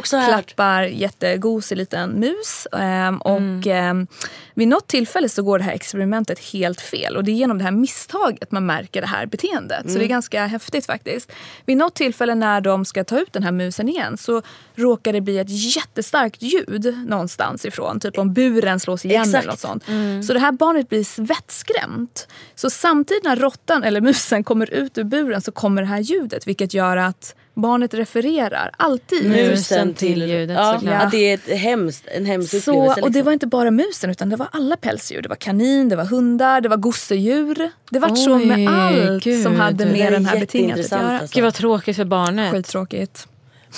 [0.06, 2.68] så här klappar jättegosig liten mus.
[2.72, 3.62] Ehm, och Mm.
[3.66, 4.08] ehm,
[4.54, 7.18] vid något tillfälle så går det här experimentet helt fel.
[7.18, 9.82] Och det är genom det här misstaget man märker det här beteendet.
[9.82, 10.00] Så Mm.
[10.00, 11.32] det är ganska häftigt faktiskt.
[11.66, 14.42] Vid något tillfälle när de ska ta ut den här musen igen så
[14.76, 18.00] råkar det bli ett jättestarkt ljud någonstans ifrån.
[18.00, 19.44] Typ om buren slås igen Exakt.
[19.44, 19.84] eller något sånt.
[20.28, 22.28] Så det här barnet blir vettskrämt.
[22.56, 26.48] Så samtidigt när råttan eller musen kommer ut ur buren så kommer det här ljudet
[26.48, 29.30] vilket gör att barnet refererar alltid.
[29.30, 31.04] Musen till ljudet, ja, såklart.
[31.04, 33.02] Att det är ett hemskt, en hemsk Så, upplevelse.
[33.02, 33.26] och det liksom.
[33.26, 35.22] var inte bara musen utan det var alla pälsdjur.
[35.22, 37.72] Det var kanin, det var hundar, det var gosedjur.
[37.90, 39.44] Det var så med allt gud.
[39.44, 41.20] som hade med den här betinget att göra.
[41.20, 41.36] alltså.
[41.36, 42.52] Gud vad tråkigt för barnet.
[42.52, 43.28] Skittråkigt.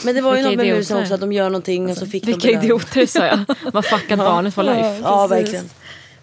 [0.06, 0.78] Men det var ju Vilka något med idioter.
[0.80, 2.64] musen också att de gör någonting och så fick Vilka de belöning.
[2.66, 3.40] idioter sa jag.
[3.74, 5.00] Vad fuckat barnet for life.
[5.04, 5.70] Ja, verkligen.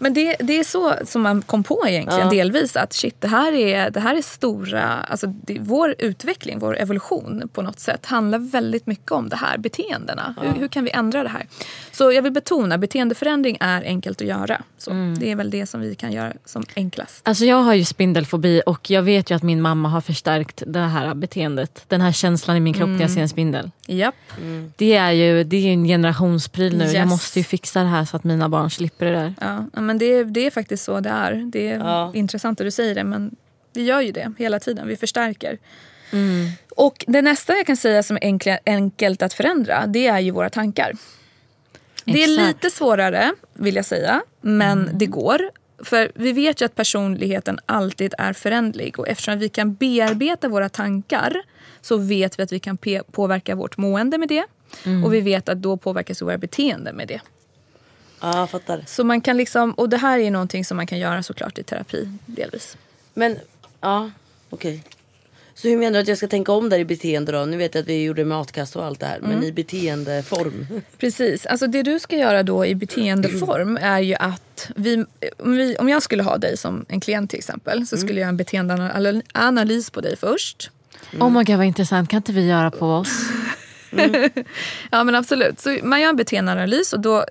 [0.02, 2.30] Men det, det är så som man kom på egentligen Ja.
[2.30, 6.78] delvis att shit det här är, det här är stora, alltså det, vår utveckling, vår
[6.78, 10.34] evolution på något sätt handlar väldigt mycket om det här beteendena.
[10.42, 11.46] Hur, hur kan vi ändra det här?
[11.92, 14.62] Så jag vill betona, beteendeförändring är enkelt att göra.
[14.78, 17.28] Så Det är väl det som vi kan göra som enklast.
[17.28, 20.78] Alltså jag har ju spindelfobi och jag vet ju att min mamma har förstärkt det
[20.80, 21.84] här beteendet.
[21.88, 23.70] Den här känslan i min kropp när jag ser en spindel.
[23.86, 24.14] Japp.
[24.76, 26.84] Det är ju det är en generationspryl nu.
[26.84, 27.08] Jag Yes.
[27.10, 29.34] måste ju fixa det här så att mina barn slipper det där.
[29.40, 31.32] Ja, ja, men det, det är faktiskt så det är.
[31.52, 32.10] Det är Ja.
[32.14, 33.36] intressant att du säger det men
[33.72, 34.88] vi gör ju det hela tiden.
[34.88, 35.58] Vi förstärker.
[36.76, 40.50] Och det nästa jag kan säga som är enkelt att förändra det är ju våra
[40.50, 40.92] tankar.
[42.04, 45.50] Det är lite svårare vill jag säga men det går.
[45.84, 50.68] För vi vet ju att personligheten alltid är förändlig och eftersom vi kan bearbeta våra
[50.68, 51.36] tankar
[51.80, 52.78] så vet vi att vi kan
[53.12, 54.44] påverka vårt mående med det.
[55.04, 57.20] Och vi vet att då påverkas våra beteenden med det.
[58.22, 58.84] Ja, jag fattar.
[58.86, 61.62] Så man kan liksom, och det här är någonting som man kan göra såklart i
[61.62, 62.76] terapi delvis.
[63.14, 63.38] Men,
[63.80, 64.10] ja,
[64.50, 64.84] okej.
[65.54, 67.44] Så hur menar du att jag ska tänka om där i beteende då?
[67.44, 69.18] Nu vet jag att vi gjorde matkast och allt det här.
[69.18, 69.30] Mm.
[69.30, 70.66] Men i beteendeform.
[70.98, 75.04] Precis, alltså det du ska göra då i beteendeform är ju att vi,
[75.38, 78.20] om, vi, om jag skulle ha dig som en klient till exempel så skulle jag
[78.20, 80.70] göra en beteendeanalys på dig först.
[81.20, 83.08] Oh my god vad intressant, kan inte vi göra på oss?
[84.90, 85.60] Ja men absolut.
[85.60, 87.24] Så man gör en beteendeanalys och då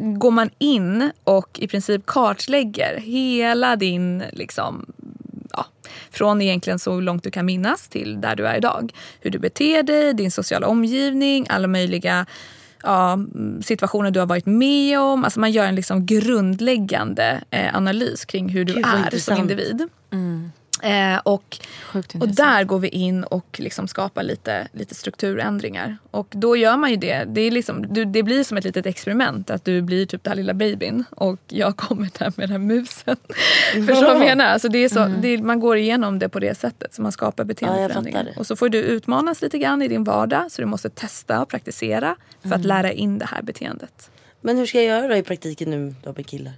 [0.00, 4.92] går man in och i princip kartlägger hela din, liksom,
[5.52, 5.66] ja,
[6.10, 8.92] från egentligen så långt du kan minnas till där du är idag.
[9.20, 12.26] Hur du beter dig, din sociala omgivning, alla möjliga
[12.82, 15.24] ja, mm, situationer du har varit med om.
[15.24, 19.88] Alltså man gör en liksom grundläggande eh, analys kring hur du Gud, är som individ.
[20.82, 21.60] Eh, och
[21.94, 25.96] och där går vi in och liksom skapar lite, lite strukturändringar.
[26.10, 27.24] Och då gör man ju det.
[27.24, 29.50] Det, är liksom, du, det blir som ett litet experiment.
[29.50, 32.58] Att du blir typ den här lilla babyn och jag kommer där med den här
[32.58, 33.16] musen.
[33.72, 34.44] Förstår du vad jag menar?
[34.44, 36.94] Alltså det är så, det är, man går igenom det på det sättet.
[36.94, 38.24] Så man skapar beteendeförändringar.
[38.24, 38.38] fattar.
[38.40, 40.52] och så får du utmanas lite grann i din vardag.
[40.52, 44.10] Så du måste testa och praktisera för att lära in det här beteendet.
[44.40, 46.52] Men hur ska jag göra då i praktiken nu då med killar?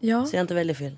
[0.00, 0.26] Ja.
[0.26, 0.96] Så jag inte väljer fel.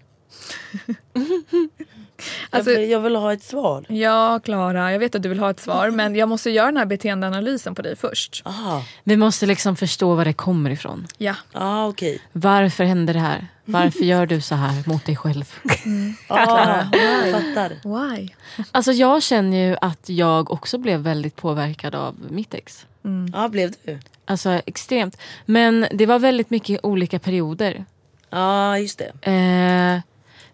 [2.50, 3.84] Alltså- jag, vill, jag vill ha ett svar.
[3.88, 6.76] Ja, Klara, jag vet att du vill ha ett svar men jag måste göra den
[6.76, 8.42] här beteendeanalysen på dig först.
[8.44, 8.82] Aha.
[9.04, 11.06] Vi måste liksom förstå var det kommer ifrån.
[11.18, 11.34] Ja.
[11.52, 12.18] Ah, okej.
[12.32, 13.46] Varför händer det här?
[13.64, 15.54] Varför gör du så här mot dig själv?
[16.28, 17.72] Ah, jag fattar.
[18.16, 18.28] Why?
[18.72, 22.86] Alltså jag känner ju att jag också blev väldigt påverkad av mitt ex.
[23.32, 23.98] Ja, blev du?
[24.24, 25.18] Alltså extremt.
[25.46, 27.84] Men det var väldigt mycket olika perioder.
[28.30, 29.30] Ja, just det.
[29.30, 30.00] Eh,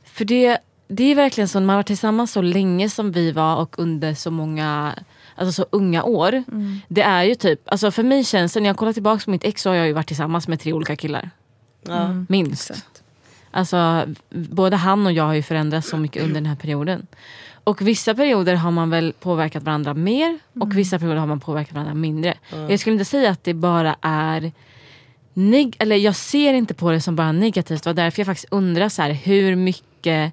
[0.05, 0.59] för det,
[0.93, 4.31] det är verkligen så, man var tillsammans så länge som vi var och under så
[4.31, 4.95] många
[5.35, 6.45] Alltså så unga år.
[6.89, 9.45] Det är ju typ, alltså för mig känns det, när jag kollar tillbaka på mitt
[9.45, 11.31] ex så har jag ju varit tillsammans med tre olika killar.
[11.87, 12.25] Ja.
[12.29, 12.71] Minst.
[13.51, 17.07] Alltså både han och jag har ju förändrats så mycket under den här perioden.
[17.65, 21.75] Och vissa perioder har man väl påverkat varandra mer och vissa perioder har man påverkat
[21.75, 22.35] varandra mindre.
[22.69, 24.53] Jag skulle inte säga att det bara är
[25.35, 27.83] neg- eller jag ser inte på det som bara negativt.
[27.83, 30.33] Det var därför jag faktiskt undrar så här, hur mycket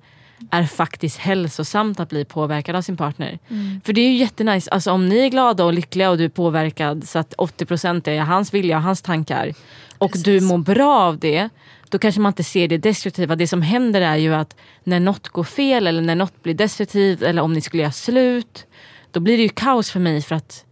[0.52, 3.40] är faktiskt hälsosamt att bli påverkad av sin partner.
[3.84, 6.30] För det är ju jättenice, alltså om ni är glada och lyckliga och du är
[6.30, 9.54] påverkad så att 80% är hans vilja och hans tankar
[9.98, 11.50] och du mår bra av det
[11.90, 13.36] då kanske man inte ser det destruktiva.
[13.36, 17.22] Det som händer är ju att när något går fel eller när något blir destruktivt
[17.22, 18.66] eller om ni skulle göra slut
[19.12, 20.66] då blir det ju kaos för mig för att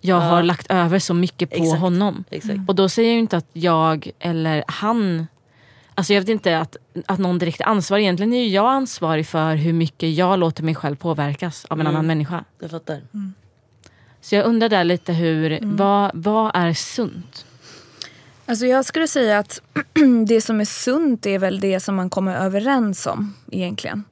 [0.00, 1.80] jag har lagt över så mycket på Exakt.
[1.80, 2.24] honom.
[2.30, 2.60] Exakt.
[2.68, 5.26] Och då säger jag ju inte att jag eller han
[5.98, 8.02] Alltså jag vet inte att, att någon direkt är ansvarig.
[8.02, 12.06] Egentligen är jag ansvarig för hur mycket jag låter mig själv påverkas av en annan
[12.06, 12.44] människa.
[12.60, 13.00] Jag fattar.
[14.20, 17.46] Så jag undrar där lite hur, vad, vad är sunt?
[18.46, 19.60] Alltså jag skulle säga att
[20.26, 24.04] det som är sunt är väl det som man kommer överens om egentligen.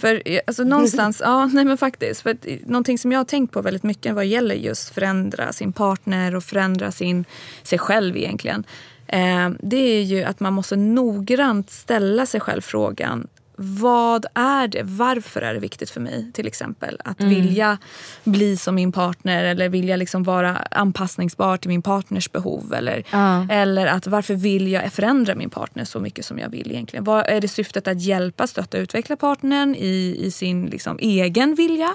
[0.00, 2.20] För eh, alltså någonstans, ja nej men faktiskt.
[2.20, 5.52] För att, eh, någonting som jag har tänkt på väldigt mycket vad gäller just förändra
[5.52, 7.24] sin partner och förändra sin,
[7.62, 8.64] sig själv egentligen.
[9.08, 13.26] Eh, det är ju att man måste noggrant ställa sig själv frågan
[13.60, 14.82] vad är det?
[14.84, 17.78] Varför är det viktigt för mig till exempel att vilja
[18.24, 22.74] bli som min partner eller vilja liksom vara anpassningsbar till min partners behov?
[22.74, 23.46] Eller, Ja.
[23.50, 27.04] eller att varför vill jag förändra min partner så mycket som jag vill egentligen?
[27.04, 31.94] Vad är det syftet att hjälpa, stötta, utveckla partnern i, i sin liksom egen vilja?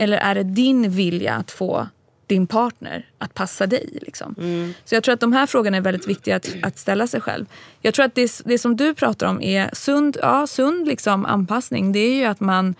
[0.00, 1.88] Eller är det din vilja att få
[2.30, 3.98] din partner att passa dig?
[4.02, 4.34] Liksom?
[4.84, 7.46] Så jag tror att de här frågorna är väldigt viktiga att, att ställa sig själv.
[7.80, 11.92] Jag tror att det, det som du pratar om är sund, ja, sund liksom anpassning.
[11.92, 12.74] Det är ju att man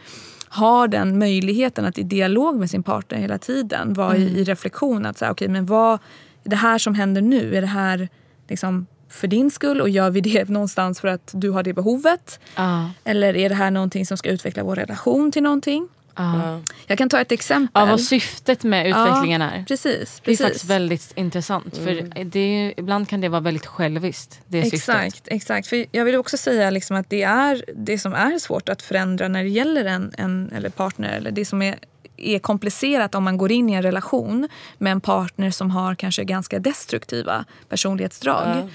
[0.49, 5.07] har den möjligheten att i dialog med sin partner hela tiden vara i, i reflektion.
[5.07, 5.99] Att säga, okay, men vad,
[6.45, 8.09] det här som händer nu, är det här
[8.49, 12.41] liksom för din skull och gör vi det någonstans för att du har det behovet?
[12.57, 15.89] Ja, Eller är det här någonting som ska utveckla vår relation till någonting?
[16.23, 16.61] Ja.
[16.87, 17.81] Jag kan ta ett exempel.
[17.83, 19.65] ja, vad syftet med utvecklingen ja, är.
[19.65, 20.21] Precis.
[20.25, 20.47] Det är precis.
[20.47, 21.77] faktiskt väldigt intressant.
[21.77, 24.41] För det är, ibland kan det vara väldigt själviskt.
[24.47, 24.79] Det syftet.
[24.79, 25.67] Exakt, exakt.
[25.67, 29.29] För jag vill också säga liksom att det är det som är svårt att förändra
[29.29, 31.17] när det gäller en, en eller partner.
[31.17, 31.79] Eller det som är,
[32.21, 36.25] är komplicerat om man går in i en relation med en partner som har kanske
[36.25, 38.69] ganska destruktiva personlighetsdrag.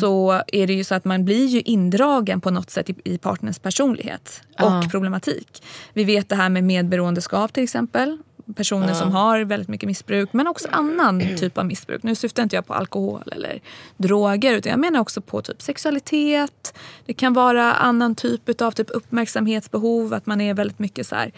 [0.00, 3.18] Så är det ju så att man blir ju indragen på något sätt i, i
[3.18, 5.62] partners personlighet och problematik.
[5.92, 8.18] Vi vet det här med medberoendeskap till exempel.
[8.56, 12.02] Personer som har väldigt mycket missbruk men också annan typ av missbruk.
[12.02, 13.60] Nu syftar inte jag på alkohol eller
[13.96, 16.74] droger utan jag menar också på typ sexualitet.
[17.06, 20.14] Det kan vara annan typ av typ uppmärksamhetsbehov.
[20.14, 21.32] Att man är väldigt mycket så här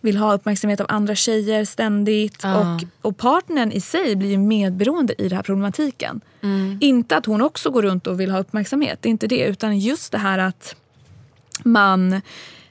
[0.00, 2.44] vill ha uppmärksamhet av andra tjejer ständigt.
[2.44, 6.20] Och, och partnern i sig blir ju medberoende i den här problematiken.
[6.80, 8.98] Inte att hon också går runt och vill ha uppmärksamhet.
[9.02, 9.44] Det är inte det.
[9.44, 10.76] Utan just det här att
[11.62, 12.20] man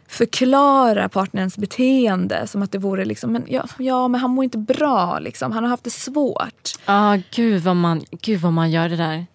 [0.08, 4.58] förklarar partnerns beteende som att det vore liksom, men ja, ja men han mår inte
[4.58, 5.52] bra liksom.
[5.52, 6.72] Han har haft det svårt.
[6.86, 9.26] Ja, gud vad, man, gud vad man gör det där.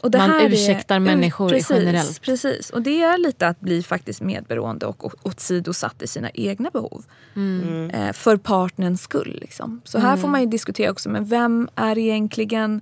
[0.00, 2.20] Och det Man här är- ursäktar människor precis, generellt.
[2.22, 7.04] Precis, och det är lite att bli faktiskt medberoende och åsidosatt i sina egna behov.
[7.36, 7.90] Mm.
[7.90, 9.38] Eh, för partnerns skull.
[9.40, 9.80] Liksom.
[9.84, 12.80] Så här får man ju diskutera också, men vem är egentligen mm,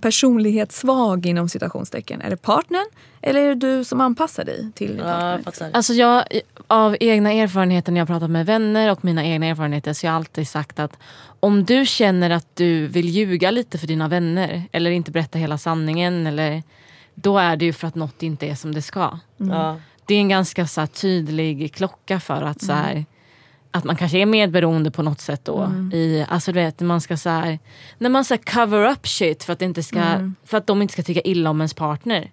[0.00, 2.20] personlighetssvag inom citationstecken?
[2.20, 2.86] Är det partnern
[3.22, 5.38] eller är det du som anpassar dig till din Ja.
[5.72, 6.24] Alltså jag,
[6.66, 10.12] av egna erfarenheter när jag har pratat med vänner och mina egna erfarenheter så har
[10.12, 10.98] jag alltid sagt att
[11.40, 15.58] om du känner att du vill ljuga lite för dina vänner eller inte berätta hela
[15.58, 16.62] sanningen eller,
[17.14, 19.18] då är det ju för att något inte är som det ska.
[19.36, 19.76] Ja.
[20.06, 23.04] Det är en ganska så här, tydlig klocka för att så här,
[23.76, 25.72] att man kanske är medberoende på något sätt då.
[25.92, 27.58] I, alltså du vet, när man ska så här,
[27.98, 31.02] när man här, cover up shit för att, inte ska, för att de inte ska
[31.02, 32.30] tycka illa om ens partner.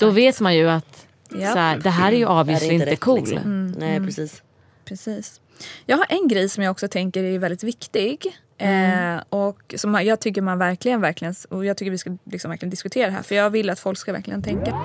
[0.00, 1.06] Då vet man ju att
[1.40, 1.52] Ja.
[1.52, 3.18] så här, det här är ju här obviously är inte, rätt, cool.
[3.18, 3.66] liksom.
[3.78, 4.42] Nej, precis.
[4.84, 5.40] Precis.
[5.86, 8.38] Jag har en grej som jag också tänker är väldigt viktig.
[8.58, 12.70] Eh, och som jag tycker man verkligen, verkligen, och jag tycker vi ska liksom verkligen
[12.70, 13.22] diskutera det här.
[13.22, 14.84] För jag vill att folk ska verkligen tänka.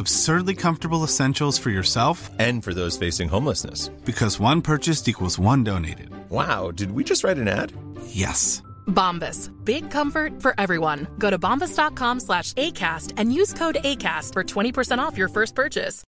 [0.00, 3.90] Absurdly comfortable essentials for yourself And for those facing homelessness.
[4.04, 6.08] because one purchased equals one donated.
[6.30, 7.72] Wow, did we just write an ad?
[8.06, 8.62] Yes.
[8.86, 9.50] Bombas.
[9.64, 11.06] Big comfort for everyone.
[11.18, 16.02] Go to bombas.com slash ACAST and use code ACAST for 20% off your first purchase.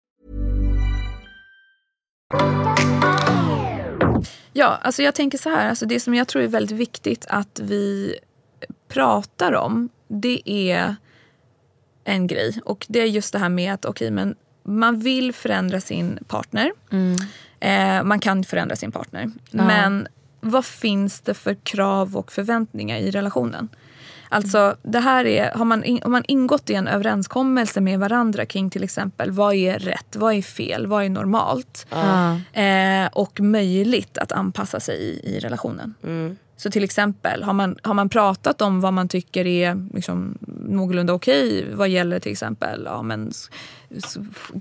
[4.52, 5.68] Ja, alltså jag tänker så här.
[5.68, 8.18] Alltså det som jag tror är väldigt viktigt att vi
[8.88, 10.96] pratar om, det är
[12.10, 12.60] en grej.
[12.64, 16.72] Och det är just det här med att okej, men man vill förändra sin partner.
[17.60, 19.30] Eh, man kan förändra sin partner.
[19.50, 20.08] Men
[20.40, 23.68] vad finns det för krav och förväntningar i relationen?
[24.32, 28.46] Alltså det här är, har man, in, har man ingått i en överenskommelse med varandra
[28.46, 31.86] kring till exempel vad är rätt, vad är fel, vad är normalt?
[32.52, 35.94] Eh, och möjligt att anpassa sig i, i relationen.
[36.60, 40.38] Så till exempel, har man, har man pratat om vad man tycker är liksom,
[40.68, 43.32] någorlunda okej vad gäller till exempel, ja, men,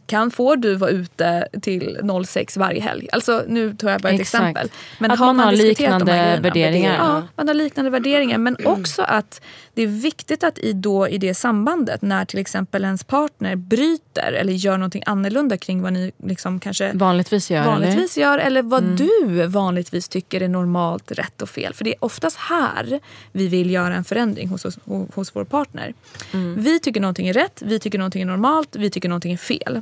[0.05, 3.07] kan, får du vara ute till 06 varje helg?
[3.11, 4.41] Alltså nu tar jag bara ett Exakt.
[4.43, 4.69] exempel.
[4.99, 6.41] Men Att man har diskuterat de här liknande grejerna?
[6.41, 6.95] värderingar.
[6.97, 8.37] Ja, man har liknande värderingar.
[8.37, 9.41] Men också att
[9.73, 14.31] det är viktigt att i, då, i det sambandet när till exempel ens partner bryter
[14.33, 18.83] eller gör någonting annorlunda kring vad ni liksom kanske Vanligtvis gör vanligtvis gör eller vad
[18.83, 18.95] Mm.
[18.95, 21.73] du vanligtvis tycker är normalt, rätt och fel.
[21.73, 22.99] För det är oftast här
[23.31, 24.77] vi vill göra en förändring hos, oss,
[25.15, 25.93] hos vår partner.
[26.33, 26.63] Mm.
[26.63, 29.81] Vi tycker någonting är rätt, vi tycker någonting är normalt, vi tycker någonting är fel.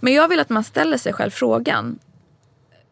[0.00, 1.98] Men jag vill att man ställer sig själv frågan,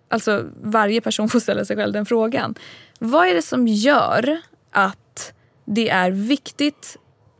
[0.09, 2.55] alltså varje person får ställa sig själv den frågan.
[2.99, 5.33] Vad är det som gör att
[5.65, 6.97] det är viktigt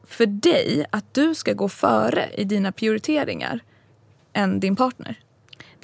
[0.07, 3.61] för dig att du ska gå före i dina prioriteringar
[4.33, 5.21] än din partner?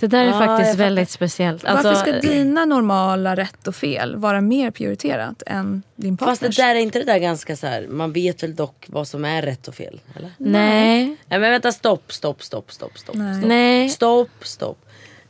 [0.00, 1.64] Det där är Ja, faktiskt väldigt speciellt.
[1.64, 6.56] Alltså, Varför ska dina normala rätt och fel vara mer prioriterat än din Fast partners?
[6.56, 7.86] det där är inte det där ganska så här.
[7.88, 10.00] man vet väl dock vad som är rätt och fel?
[10.16, 10.30] Eller?
[10.38, 11.06] Nej.
[11.06, 13.14] Nej men vänta stopp, stopp, stopp, stopp, stopp.
[13.16, 13.34] Nej.
[13.38, 13.88] Stopp, Nej.
[13.90, 14.30] stopp.
[14.46, 14.78] stopp.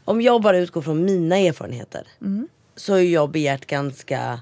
[0.04, 2.48] om jag bara utgår från mina erfarenheter Mm.
[2.76, 4.40] så har jag begärt ganska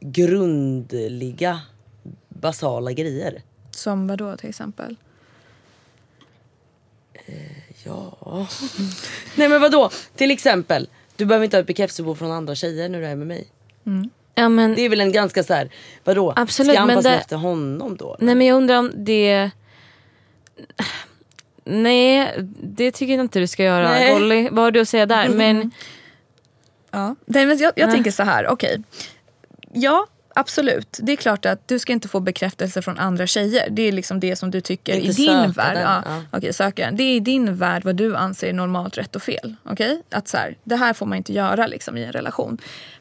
[0.00, 1.60] grundliga
[2.28, 3.42] basala grejer.
[3.70, 4.96] Som vad då till exempel?
[7.88, 8.46] Ja.
[9.34, 9.90] Nej men vadå?
[10.16, 13.26] Till exempel, du behöver inte ha ett bekräftelsebehov från andra tjejer när du är med
[13.26, 13.46] mig.
[14.34, 15.70] Ja, men, Det är väl en ganska så här,
[16.04, 16.32] vadå?
[16.36, 18.16] Absolut, Ska jag men anpassa mig det- efter honom då?
[18.20, 19.50] nej men jag undrar om det...
[21.64, 23.88] Nej, det tycker jag inte du ska göra.
[23.88, 24.12] Nej.
[24.12, 25.28] Golly, vad har du att säga där?
[25.28, 25.70] Men
[26.90, 27.14] Ja.
[27.26, 28.82] Nej, men jag jag tänker så här, okej.
[29.72, 30.06] Ja,
[30.40, 30.98] absolut.
[31.02, 33.68] Det är klart att du ska inte få bekräftelse från andra tjejer.
[33.70, 35.74] Det är liksom det som du tycker i din värld.
[35.74, 36.02] den, Ja.
[36.06, 36.22] ja.
[36.32, 36.90] Okej, söka.
[36.90, 39.54] Det är i din värld vad du anser är normalt rätt och fel.
[39.64, 40.02] Okej?
[40.10, 42.58] Att så här, det här får man inte göra liksom, i en relation.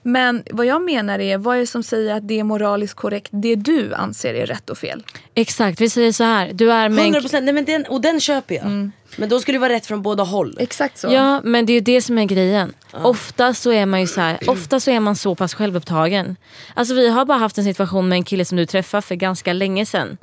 [0.08, 3.30] Men vad jag menar är, vad är det som säger att det är moraliskt korrekt
[3.32, 5.04] det du anser är rätt och fel?
[5.34, 6.54] exakt, vi säger så här.
[6.54, 8.92] Du är med en 100 procent, nej men den, och den köper jag.
[9.16, 10.58] Men då skulle det vara rätt från båda håll.
[10.60, 11.08] Exakt så.
[11.12, 12.74] Ja men det är ju det som är grejen.
[12.92, 16.36] Ofta så är man ju så här, ofta så är man så pass självupptagen.
[16.74, 19.54] Alltså vi har bara haft en situation med en kille som du träffade för ganska
[19.54, 20.18] länge sedan.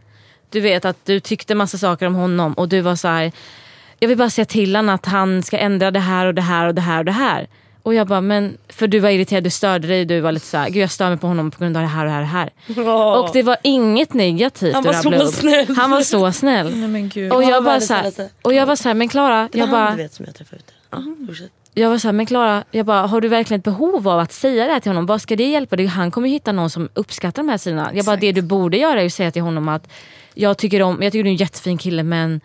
[0.50, 3.32] Du vet att du tyckte massa saker om honom och du var så här.
[3.98, 6.66] Jag vill bara säga till honom att han ska ändra det här och det här
[6.66, 7.48] och det här och det här.
[7.84, 10.56] Och jag bara, men för du var irriterad, du störde dig, du var lite så
[10.56, 12.20] här, gud jag stör mig på honom på grund av det här och det här
[12.68, 13.18] och det här.
[13.18, 15.34] Och det var inget negativt Han var så upp.
[15.34, 15.76] snäll.
[15.76, 16.76] Han var så snäll.
[16.76, 17.32] Nej men gud.
[17.32, 18.28] Och Ja, jag bara världens så här, snällaste.
[18.42, 20.62] och jag var så här, men Klara, jag han bara du vet som jag träffade
[20.62, 20.72] ute.
[21.26, 21.50] Fortsätt.
[21.74, 24.32] jag var så här, men Klara, jag bara, har du verkligen ett behov av att
[24.32, 25.06] säga det här till honom?
[25.06, 25.86] Vad ska det hjälpa dig?
[25.86, 27.82] Han kommer ju hitta någon som uppskattar de här sidorna.
[27.94, 28.20] Jag bara, Exakt.
[28.20, 29.88] det du borde göra är att säga till honom att
[30.34, 32.40] jag tycker, om, jag tycker du är en jättefin kille men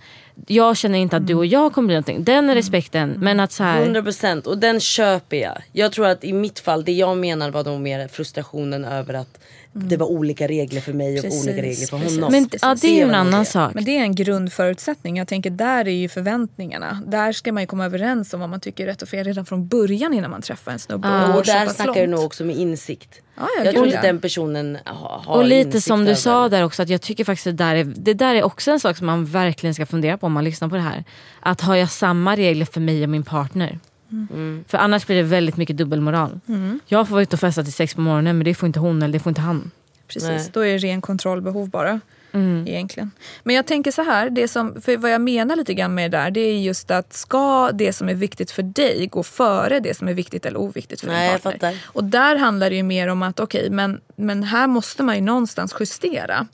[0.48, 2.24] jag känner inte att du och jag kommer bli någonting.
[2.24, 3.16] Den respekten.
[3.18, 5.62] Men att så här, 100% och den köper jag.
[5.72, 9.40] Jag tror att i mitt fall, det jag menar var nog mer frustrationen över att
[9.74, 12.16] det var olika regler för mig och Precis, olika regler för precis.
[12.16, 12.32] honom.
[12.32, 13.46] men ja, det är ju en annan det.
[13.46, 13.74] sak.
[13.74, 15.18] Men det är en grundförutsättning.
[15.18, 17.04] Jag tänker där är ju förväntningarna.
[17.08, 19.46] Där ska man ju komma överens om vad man tycker är rätt och fel redan
[19.46, 21.08] från början innan man träffar en snubbe.
[21.08, 23.22] Går Och så där snackar du nog också med insikt.
[23.40, 26.64] Ja, jag gud, tror inte den personen ha, har Och lite som du sa där
[26.64, 28.98] också, att jag tycker faktiskt att det där, är, det där är också en sak
[28.98, 31.04] som man verkligen ska fundera på om man lyssnar på det här.
[31.40, 33.80] Att har jag samma regler för mig och min partner?
[34.12, 34.64] Mm.
[34.68, 36.40] För annars blir det väldigt mycket dubbelmoral.
[36.88, 39.02] Jag får vara ute och festa till sex på morgonen men det får inte hon
[39.02, 39.72] eller det får inte han.
[40.08, 40.50] Precis, Nej.
[40.54, 42.00] då är det ren kontrollbehov bara.
[42.32, 42.68] Mm.
[42.68, 43.12] Egentligen.
[43.44, 46.18] Men jag tänker så här, det som, för vad jag menar lite grann med det
[46.18, 49.98] där det är just att ska det som är viktigt för dig gå före det
[49.98, 51.72] som är viktigt eller oviktigt för Nej, din jag partner?
[51.72, 51.86] fattar.
[51.86, 55.22] Och där handlar det ju mer om att okej, men, men här måste man ju
[55.22, 56.48] någonstans justera.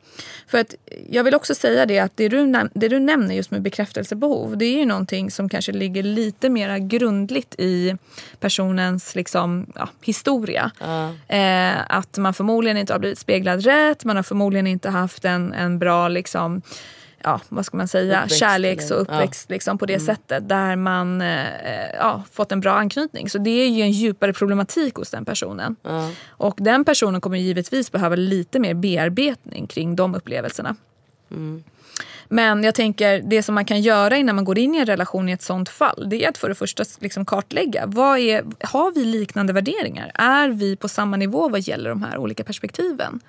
[0.48, 0.76] För att
[1.10, 4.66] jag vill också säga det att det du, det du nämner just med bekräftelsebehov det
[4.66, 7.98] är ju någonting som kanske ligger lite mer grundligt i
[8.40, 10.72] personens liksom, ja, historia.
[11.28, 15.54] Eh, att man förmodligen inte har blivit speglad rätt, man har förmodligen inte haft en,
[15.54, 16.62] en bra liksom,
[17.26, 19.16] ja, vad ska man säga, Uppväxt, kärleks och eller- ja.
[19.16, 21.46] uppväxt liksom, på det sättet där man eh,
[22.00, 23.30] ja, fått en bra anknytning.
[23.30, 25.76] Så det är ju en djupare problematik hos den personen.
[25.82, 26.12] Ja.
[26.28, 30.76] Och den personen kommer givetvis behöva lite mer bearbetning kring de upplevelserna.
[32.30, 35.30] Men jag tänker, det som man kan göra innan man går in i en relation
[35.30, 37.84] i ett sånt fall, det är att för det första liksom kartlägga.
[37.86, 40.12] Vad är, har vi liknande värderingar?
[40.14, 43.20] Är vi på samma nivå vad gäller de här olika perspektiven?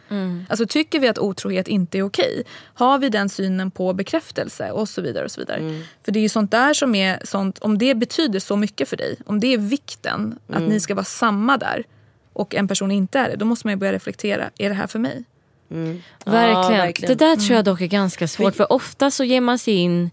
[0.49, 2.43] Alltså tycker vi att otrohet inte är okej?
[2.75, 4.71] Har vi den synen på bekräftelse?
[4.71, 5.25] Och så vidare.
[5.25, 5.59] och så vidare.
[6.05, 8.97] För det är ju sånt där som är sånt, om det betyder så mycket för
[8.97, 11.85] dig, om det är vikten, att ni ska vara samma där
[12.33, 14.99] och en person inte är det, då måste man börja reflektera, är det här för
[14.99, 15.25] mig?
[15.69, 16.79] Verkligen.
[16.79, 17.17] verkligen.
[17.17, 20.11] Det där tror jag dock är ganska svårt för ofta så ger man sig in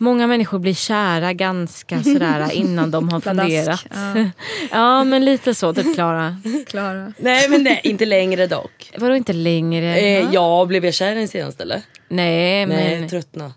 [0.00, 3.86] Många människor blir kära ganska sådär innan de har funderat.
[3.90, 4.30] Ja.
[4.70, 6.36] Ja men lite så typ Klara.
[6.66, 7.12] Klara.
[7.18, 8.92] Nej men nej, inte längre dock.
[8.96, 9.96] Vadå inte längre?
[9.96, 11.82] Eh, ja, blev jag kär i den senaste eller?
[12.08, 13.52] Nej Nej, men tröttna.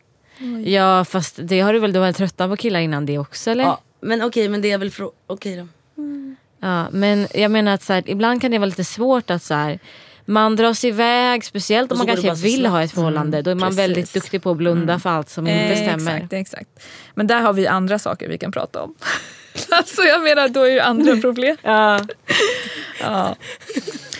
[0.65, 3.63] Ja fast det har du väl, du var tröttnat på killar innan det också eller?
[3.63, 5.11] Ja, men okej, men det är väl frå...
[5.27, 5.67] Okej då.
[6.59, 9.53] Ja, men jag menar att så här, ibland kan det vara lite svårt att så
[9.53, 9.79] här,
[10.25, 13.41] man drar sig iväg, speciellt om man kanske vill ha ett förhållande.
[13.41, 13.79] Då är man precis.
[13.79, 16.15] väldigt duktig på att blunda för allt som inte Eh, stämmer.
[16.15, 16.69] Exakt, exakt.
[17.15, 18.95] Men där har vi andra saker vi kan prata om.
[19.69, 21.57] alltså jag menar, då är det andra problem.
[21.61, 21.99] Ja.
[23.03, 23.35] Ja.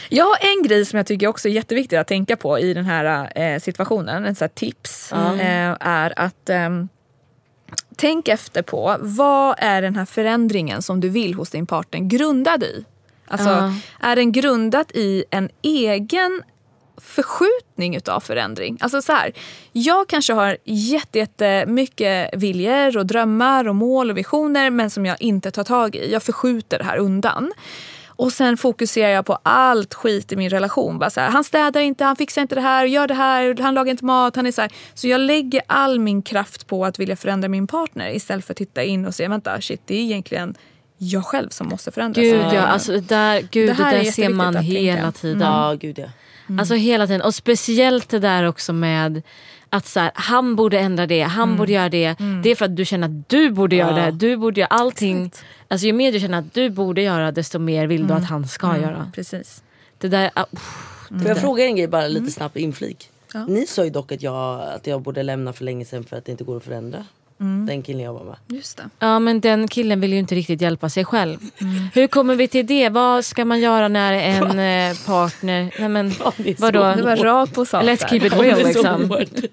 [0.10, 2.86] Jag har en grej som jag tycker också är jätteviktig att tänka på i den
[2.86, 6.89] här eh, situationen, en sån tips, eh, är att ehm,
[7.95, 12.64] tänk efter på vad är den här förändringen som du vill hos din partner grundad
[12.64, 12.86] i?
[13.32, 13.74] Alltså, Ja.
[14.00, 16.44] är den grundad i en egen
[16.98, 18.78] förskjutning utav förändring.
[18.82, 19.32] Alltså så här,
[19.72, 25.22] jag kanske har jätte, jättemycket viljor och drömmar och mål och visioner men som jag
[25.22, 26.12] inte tar tag i.
[26.12, 27.52] Jag förskjuter det här undan.
[28.08, 31.00] Och sen fokuserar jag på allt skit i min relation.
[31.00, 33.74] Bara så här, han städar inte, han fixar inte det här, gör det här, han
[33.74, 34.36] lagar inte mat.
[34.36, 34.72] Han är så, här.
[34.94, 38.58] så jag lägger all min kraft på att vilja förändra min partner istället för att
[38.58, 40.56] titta in och se, vänta, shit, det är egentligen
[41.04, 42.24] jag själv som måste förändras.
[42.24, 45.12] Gud ja, alltså det där, gud, Det det där ser man hela tänka.
[45.12, 45.41] tiden.
[45.41, 46.06] Ja, gud ja.
[46.60, 47.22] Alltså hela tiden.
[47.22, 49.22] Och speciellt det där också med
[49.70, 52.16] att så här, han borde ändra det, han borde göra det.
[52.43, 54.12] Det är för att du känner att du borde göra det.
[54.12, 55.32] Du borde göra allting.
[55.68, 58.47] Alltså, ju mer du känner att du borde göra desto mer vill du att han
[58.47, 59.12] ska göra.
[59.16, 59.64] Precis.
[59.97, 60.45] Det där, ah,
[61.10, 63.10] Får jag fråga en grej bara lite snabbt inflik?
[63.47, 66.26] Ni sa ju dock att jag, att jag borde lämna för länge sedan för att
[66.26, 67.06] det inte går att förändra.
[67.68, 68.36] Den killen jag var med.
[68.48, 68.84] Just det.
[69.00, 71.39] Ja men den killen vill ju inte riktigt hjälpa sig själv.
[71.94, 72.89] Hur kommer vi till det?
[72.89, 75.74] Vad ska man göra när en eh, partner...
[75.80, 76.94] Nej men det är så vadå?
[76.96, 79.52] Det var rakt på sak Let's keep it Ja, real det är så liksom.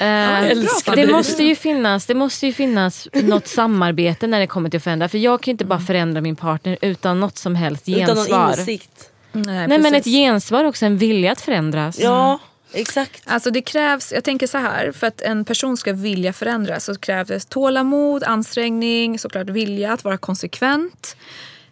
[0.00, 4.70] Eh, älskar det, måste ju finnas, det måste ju finnas något samarbete när det kommer
[4.70, 5.08] till att förändra.
[5.08, 8.16] För jag kan ju inte bara förändra min partner utan något som helst Utan någon
[8.16, 8.50] gensvar.
[8.58, 9.10] insikt.
[9.32, 11.98] Nej, Nej men ett gensvar också, en vilja att förändras.
[12.00, 12.38] Ja,
[12.72, 13.22] exakt.
[13.26, 16.94] Alltså det krävs, jag tänker så här, för att en person ska vilja förändras så
[16.94, 21.16] krävs det tålamod, ansträngning, såklart vilja att vara konsekvent.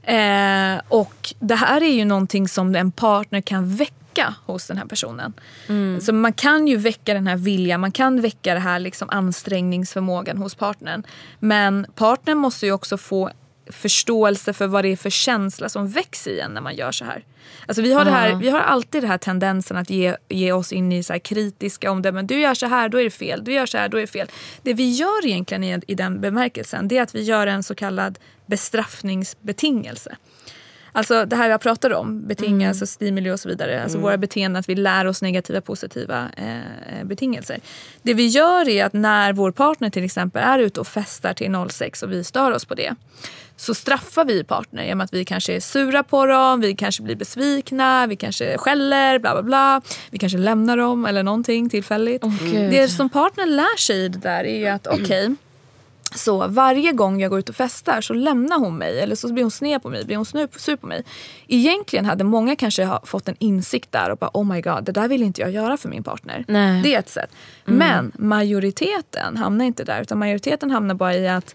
[0.03, 4.86] Eh, och det här är ju någonting som en partner kan väcka hos den här
[4.86, 5.32] personen.
[6.01, 10.38] Så man kan ju väcka den här viljan, man kan väcka det här liksom ansträngningsförmågan
[10.38, 11.03] hos partnern.
[11.38, 13.30] Men partnern måste ju också få
[13.71, 17.05] förståelse för vad det är för känsla som väcks i en när man gör så
[17.05, 17.25] här.
[17.66, 20.73] Alltså vi, har det här vi har alltid den här tendensen att ge, ge oss
[20.73, 22.27] in i så kritiska omdömen.
[22.27, 23.45] Du gör så här, då är det fel.
[23.45, 24.29] Du gör så här, då är det fel.
[24.62, 27.75] Det vi gör egentligen i, i den bemärkelsen det är att vi gör en så
[27.75, 30.16] kallad bestraffningsbetingelse.
[30.93, 33.83] Alltså det här jag pratade om, betingelse, stimuli och så vidare.
[33.83, 37.61] Alltså våra beteenden, att vi lär oss negativa positiva eh, betingelser.
[38.03, 41.57] Det vi gör är att när vår partner till exempel är ute och festar till
[41.71, 42.95] 06 och vi stör oss på det.
[43.61, 47.16] Så straffar vi partner genom att vi kanske är sura på dem, vi kanske blir
[47.16, 49.80] besvikna, vi kanske skäller, bla bla bla.
[50.11, 52.22] Vi kanske lämnar dem eller någonting tillfälligt.
[52.22, 52.70] Gud.
[52.70, 55.34] det som partnern lär sig i det där är ju att okej,
[56.14, 59.44] så varje gång jag går ut och festar så lämnar hon mig eller så blir
[59.44, 61.04] hon sned på mig, blir hon sur på mig.
[61.48, 65.08] Egentligen hade många kanske fått en insikt där och bara oh my god, det där
[65.08, 66.44] vill inte jag göra för min partner.
[66.48, 66.82] Nej.
[66.82, 67.30] Det är ett sätt.
[67.64, 71.54] Men majoriteten hamnar inte där utan majoriteten hamnar bara i att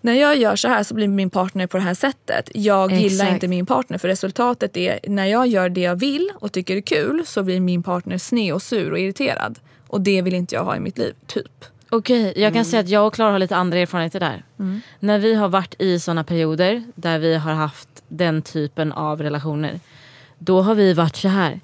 [0.00, 2.50] när jag gör så här så blir min partner på det här sättet.
[2.54, 3.32] Jag gillar Exakt.
[3.32, 6.78] inte min partner för resultatet är när jag gör det jag vill och tycker det
[6.78, 9.58] är kul så blir min partner sned och sur och irriterad.
[9.86, 11.64] Och det vill inte jag ha i mitt liv, typ.
[11.90, 14.44] Okej, jag kan säga att jag och Klara har lite andra erfarenheter där.
[15.00, 19.80] När vi har varit i såna perioder där vi har haft den typen av relationer.
[20.38, 21.60] Då har vi varit så här.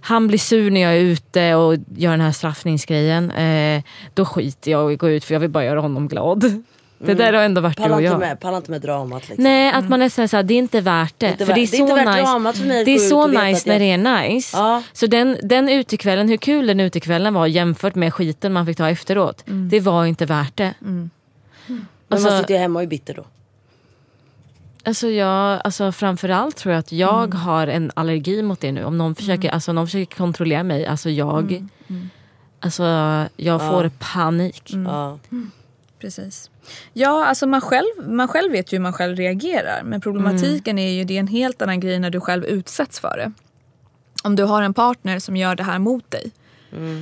[0.00, 3.30] Han blir sur när jag är ute och gör den här straffningsgrejen.
[3.30, 3.82] Eh,
[4.14, 6.62] då skiter jag i att gå ut för jag vill bara göra honom glad.
[7.06, 8.18] Det där har ändå varit du och jag.
[8.18, 9.44] med, pallar inte med dramat liksom.
[9.44, 11.26] Nej, att man nästan såhär, det är inte värt det.
[11.30, 12.22] Inte för värt- det är det är så inte värt nice.
[12.30, 14.56] dramat för mig att det är så nice när jag- det är nice.
[14.56, 14.82] Ja.
[14.92, 18.88] Så den, den utekvällen, hur kul den utekvällen var jämfört med skiten man fick ta
[18.90, 19.42] efteråt.
[19.70, 20.74] Det var inte värt det.
[20.80, 21.10] Men
[22.08, 23.24] Alltså- man sitter ju hemma och är bitter då.
[24.86, 28.84] Alltså, jag, alltså framförallt tror jag att jag har en allergi mot det nu.
[28.84, 31.68] Om någon försöker, alltså, någon försöker kontrollera mig, alltså jag,
[32.60, 32.82] Alltså,
[33.36, 34.70] jag får panik.
[34.86, 35.18] Ja.
[36.00, 36.50] Precis.
[36.92, 39.82] Ja, alltså man själv, man själv vet ju hur man själv reagerar.
[39.84, 43.16] Men problematiken är ju det är en helt annan grej när du själv utsätts för
[43.16, 43.32] det.
[44.24, 46.30] Om du har en partner som gör det här mot dig.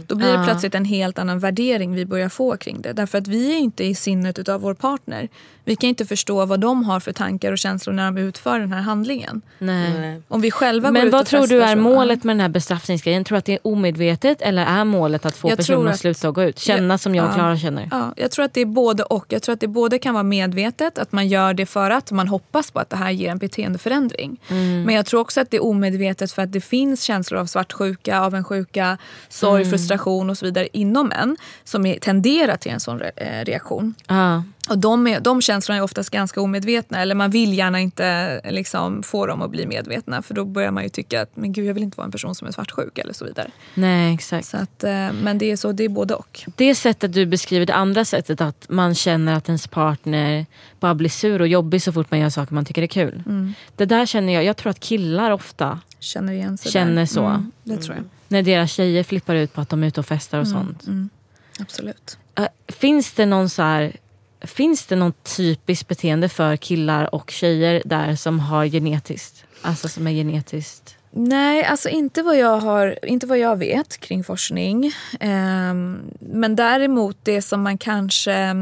[0.06, 0.44] Då blir det Ja.
[0.44, 2.92] plötsligt en helt annan värdering vi börjar få kring det.
[2.92, 5.28] Därför att vi är inte i sinnet utav vår partner.
[5.64, 8.72] Vi kan inte förstå vad de har för tankar och känslor när de utför den
[8.72, 9.42] här handlingen.
[9.58, 10.22] Nej.
[10.28, 13.24] Om vi själva Men vad tror du är så- målet med den här bestraffningsgrejen?
[13.24, 16.00] Tror du att det är omedvetet eller är målet att få Jag personen att att-
[16.00, 16.58] sluta och gå ut?
[16.58, 17.34] Känna som jag och Ja.
[17.34, 17.88] Klara känner?
[17.90, 19.26] Ja, jag tror att det är både och.
[19.28, 22.28] Jag tror att det både kan vara medvetet, att man gör det för att man
[22.28, 24.40] hoppas på att det här ger en beteendeförändring.
[24.48, 24.82] Mm.
[24.82, 28.20] Men jag tror också att det är omedvetet för att det finns känslor av svartsjuka,
[28.20, 28.98] avundsjuka,
[29.28, 29.70] sorg, Mm.
[29.70, 33.94] frustration och så vidare inom en som är, tenderar till en sån re, eh, reaktion.
[34.06, 34.42] Ja.
[34.68, 39.02] Och de, är, de känslorna är oftast ganska omedvetna eller man vill gärna inte liksom,
[39.02, 41.74] få dem att bli medvetna för då börjar man ju tycka att men gud jag
[41.74, 43.50] vill inte vara en person som är svartsjuk eller så vidare.
[43.74, 44.46] Nej, exakt.
[44.46, 46.40] Så att, eh, men det är så, det är både och.
[46.56, 50.46] Det sättet du beskriver, det andra sättet att man känner att ens partner
[50.80, 53.22] bara blir sur och jobbig så fort man gör saker man tycker är kul.
[53.26, 53.54] Mm.
[53.76, 57.06] Det där känner jag, jag tror att killar ofta Känner igen sig Känner där.
[57.06, 57.24] så.
[57.26, 58.04] Mm, det tror jag.
[58.28, 61.10] när deras tjejer flippar ut på att de är ute och festar och Mm, sånt.
[61.60, 62.18] Absolut.
[62.38, 63.96] Äh, Finns det någon så här,
[64.40, 69.44] Finns det något typiskt beteende för killar och tjejer där som har genetiskt?
[69.62, 70.96] Alltså som är genetiskt...
[71.14, 74.92] Nej, alltså inte vad jag, har, inte vad jag vet kring forskning.
[75.20, 78.54] Ehm, men däremot det som man kanske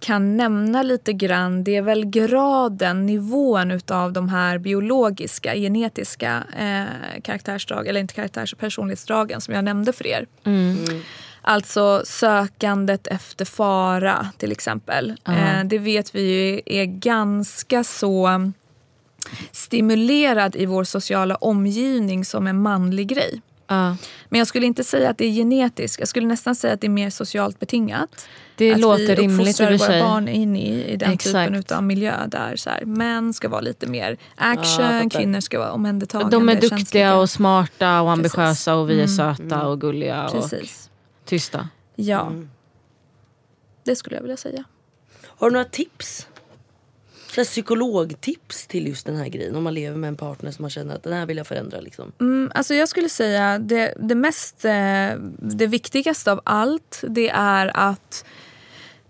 [0.00, 7.20] kan nämna lite grann det är väl graden, nivån utav de här biologiska, genetiska eh,
[7.22, 10.26] karaktärsdrag, eller inte karaktärs personlighetsdragen som jag nämnde för er.
[11.42, 15.14] Alltså sökandet efter fara till exempel.
[15.28, 18.50] Eh, det vet vi ju är ganska så
[19.52, 23.40] stimulerad i vår sociala omgivning som en manlig grej.
[23.70, 23.96] Ja.
[24.28, 25.98] Men jag skulle inte säga att det är genetiskt.
[25.98, 28.28] Jag skulle nästan säga att det är mer socialt betingat.
[28.56, 30.02] Det att låter vi rimligt i och våra sig.
[30.02, 31.52] barn in i, i den Exakt.
[31.54, 35.10] typen av miljö där så här, män ska vara lite mer action, fattar.
[35.10, 36.36] kvinnor ska vara omhändertagande.
[36.36, 37.16] De är duktiga känsliga.
[37.16, 38.34] och smarta och Precis.
[38.38, 39.08] ambitiösa och vi är Mm.
[39.36, 40.90] söta och gulliga och Precis.
[41.24, 41.68] tysta.
[41.96, 42.32] Ja.
[43.84, 44.64] Det skulle jag vilja säga.
[45.26, 46.26] Har du några tips?
[47.34, 49.56] Så psykologtips till just den här grejen.
[49.56, 51.80] Om man lever med en partner som man känner att den här vill jag förändra.
[51.80, 52.12] Liksom.
[52.20, 57.76] Mm, alltså jag skulle säga det, det mest eh, det viktigaste av allt det är
[57.76, 58.24] att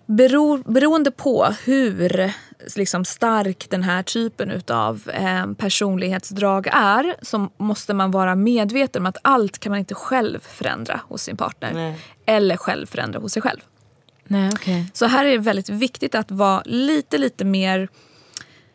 [0.07, 2.33] bero, beroende på hur
[2.77, 9.07] liksom, stark den här typen av eh, personlighetsdrag är så måste man vara medveten om
[9.07, 11.73] att allt kan man inte själv förändra hos sin partner.
[11.75, 11.99] Nej.
[12.27, 13.61] Eller själv förändra hos sig själv.
[14.25, 14.87] Nej, okej.
[14.93, 17.89] Så här är det väldigt viktigt att vara lite, lite mer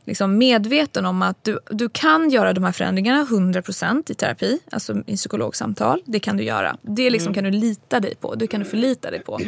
[0.05, 5.03] liksom medveten om att du, du kan göra de här förändringarna 100% i terapi, alltså
[5.07, 6.01] i psykologsamtal.
[6.05, 6.77] Det kan du göra.
[6.81, 8.35] Det liksom kan du lita dig på.
[8.35, 9.39] Det kan du förlita dig på.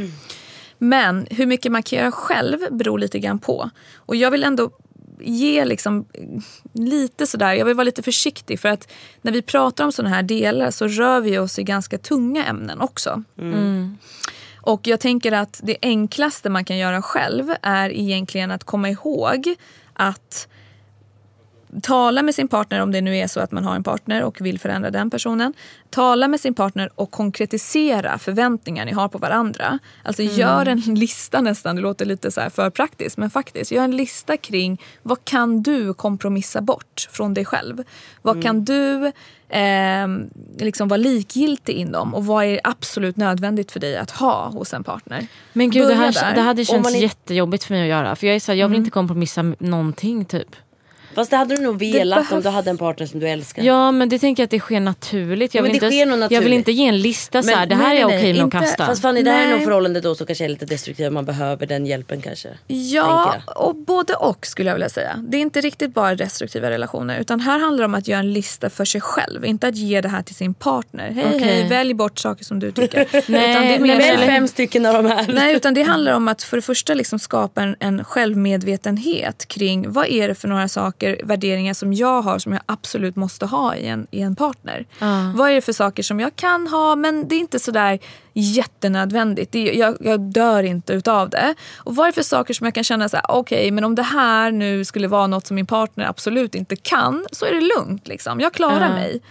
[0.78, 3.70] Men hur mycket man kan göra själv beror lite grann på.
[3.96, 4.72] Och jag vill ändå
[5.20, 6.06] ge liksom
[6.74, 8.92] lite sådär, jag vill vara lite försiktig för att
[9.22, 12.82] när vi pratar om sådana här delar så rör vi oss i ganska tunga ämnen
[12.82, 13.24] också.
[14.62, 19.56] Och jag tänker att det enklaste man kan göra själv är egentligen att komma ihåg
[19.98, 20.48] att
[21.82, 24.42] tala med sin partner om det nu är så att man har en partner och
[24.42, 25.54] vill förändra den personen.
[25.90, 29.80] Tala med sin partner och konkretisera förväntningar ni har på varandra.
[30.04, 33.72] Alltså gör en lista nästan, det låter lite så för praktiskt men faktiskt.
[33.72, 37.84] Gör en lista kring vad kan du kompromissa bort från dig själv?
[38.22, 39.12] Vad kan du
[39.50, 40.08] eh,
[40.60, 44.84] liksom vara likgiltig inom och vad är absolut nödvändigt för dig att ha hos en
[44.84, 45.28] partner?
[45.54, 46.36] Men gud, det, här, där.
[46.36, 48.16] det hade känts man jättejobbigt för mig att göra.
[48.16, 48.86] För jag är så här, jag vill Mm.
[48.86, 50.56] inte kompromissa någonting typ.
[51.18, 53.64] Fast det hade du nog velat om behövs- du hade en partner som du älskar.
[53.64, 55.54] Ja men det tänker jag att det sker naturligt.
[55.56, 56.58] Jag, Ja, men vill, det inte, nog jag vill naturligt.
[56.58, 58.86] inte ge en lista så här, Men- det här nej, är okej med att kasta.
[58.86, 61.14] Fast Fanny det här är nog förhållandet då som kanske är lite destruktivt.
[61.14, 62.50] Man behöver den hjälpen kanske.
[62.68, 65.16] Ja, och både och skulle jag vilja säga.
[65.28, 67.20] Det är inte riktigt bara destruktiva relationer.
[67.20, 69.46] Utan här handlar det om att göra en lista för sig själv.
[69.46, 71.12] Inte att ge det här till sin partner.
[71.12, 71.40] Hej Okej.
[71.48, 73.08] hej, välj bort saker som du tycker.
[73.32, 75.26] Nej, utan det är men mer välj Fem stycken av de här.
[75.34, 79.92] Nej, utan det handlar om att för det första liksom skapa en, en självmedvetenhet kring
[79.92, 83.76] vad är det för några saker, värderingar som jag har som jag absolut måste ha
[83.76, 84.86] i en, i en partner.
[85.00, 85.32] Ja.
[85.36, 88.00] Vad är det för saker som jag kan ha men det är inte sådär
[88.34, 89.52] jättenödvändigt.
[89.52, 91.56] Det, jag, jag dör inte utav det.
[91.78, 93.96] Och vad är det för saker som jag kan känna så här, okej men om
[93.96, 97.62] det här nu skulle vara något som min partner absolut inte kan så är det
[97.78, 98.08] lugnt.
[98.08, 98.40] Liksom.
[98.40, 98.90] Jag klarar Ja.
[98.90, 99.22] mig.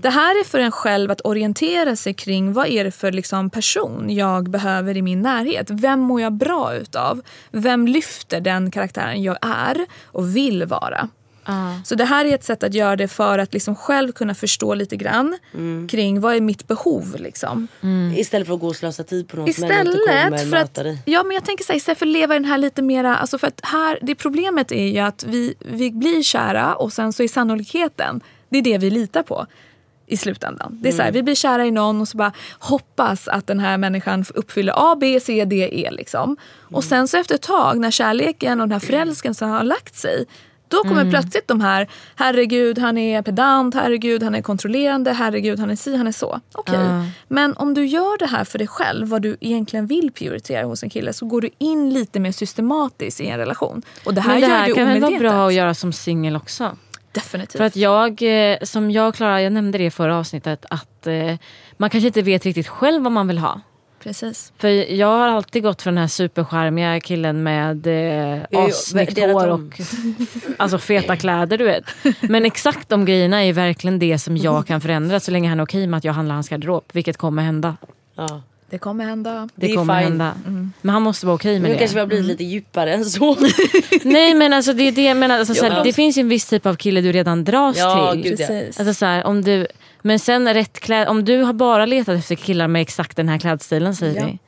[0.00, 3.50] Det här är för en själv att orientera sig kring vad är det för liksom,
[3.50, 5.66] person jag behöver i min närhet.
[5.70, 7.20] Vem mår jag bra utav?
[7.50, 11.08] Vem lyfter den karaktären jag är och vill vara?
[11.84, 14.74] Så det här är ett sätt att göra det för att liksom själv kunna förstå
[14.74, 15.38] lite grann
[15.88, 17.16] kring vad är mitt behov.
[17.18, 17.68] Liksom.
[18.16, 20.44] Istället för att gå och slösa tid på någon som ändå inte Istället kommer för
[20.44, 21.02] att, möta dig.
[21.04, 23.16] ja, men jag tänker så här, istället för att leva i den här lite mera,
[23.16, 27.12] alltså för att här, det problemet är ju att vi, vi blir kära och sen
[27.12, 29.46] så är sannolikheten, det är det vi litar på
[30.06, 30.78] i slutändan.
[30.82, 33.60] Det är så här, vi blir kära i någon och så bara hoppas att den
[33.60, 35.90] här människan uppfyller A, B, C, D, E.
[35.90, 36.36] Liksom.
[36.60, 40.26] Och sen så efter ett tag när kärleken och den här förälskelsen har lagt sig
[40.70, 45.70] då kommer plötsligt de här, herregud han är pedant, herregud han är kontrollerande, herregud han
[45.70, 46.40] är si, han är så.
[46.52, 46.74] Okej.
[46.74, 47.04] Ja.
[47.28, 50.82] Men om du gör det här för dig själv, vad du egentligen vill prioritera hos
[50.82, 53.82] en kille så går du in lite mer systematiskt i en relation.
[54.04, 55.92] Och det här, Men det gör här du kan väl vara bra att göra som
[55.92, 56.76] singel också.
[57.12, 57.56] Definitivt.
[57.56, 61.06] För att jag, eh, som jag och Klara, jag nämnde det i förra avsnittet, att
[61.06, 61.36] eh,
[61.76, 63.60] man kanske inte vet riktigt själv vad man vill ha.
[64.02, 64.52] Precis.
[64.58, 69.80] För jag har alltid gått för den här supercharmiga killen med eh, assnyggt hår och
[70.56, 71.84] alltså feta kläder du vet.
[72.20, 75.64] Men exakt de grejerna är verkligen det som jag kan förändra så länge han är
[75.64, 76.84] okej med att jag handlar hans garderob.
[76.92, 77.76] Vilket kommer hända.
[78.16, 78.42] Ja.
[78.70, 79.48] Det kommer hända.
[79.54, 80.08] Det, Det kommer fine.
[80.10, 80.34] hända.
[80.80, 81.78] Men han måste vara okej med Nu det.
[81.78, 83.36] kanske vi har blivit lite djupare än så.
[84.02, 85.38] Nej men alltså det är det jag menar.
[85.38, 85.82] Alltså, så här, Ja.
[85.82, 88.22] det finns ju en viss typ av kille du redan dras Ja, till.
[88.22, 88.46] gud ja.
[88.46, 88.80] Precis.
[88.80, 89.66] Alltså så här, om du,
[90.02, 93.38] men sen rätt kläd, om du har bara letat efter killar med exakt den här
[93.38, 94.26] klädstilen säger Ja.
[94.26, 94.38] vi.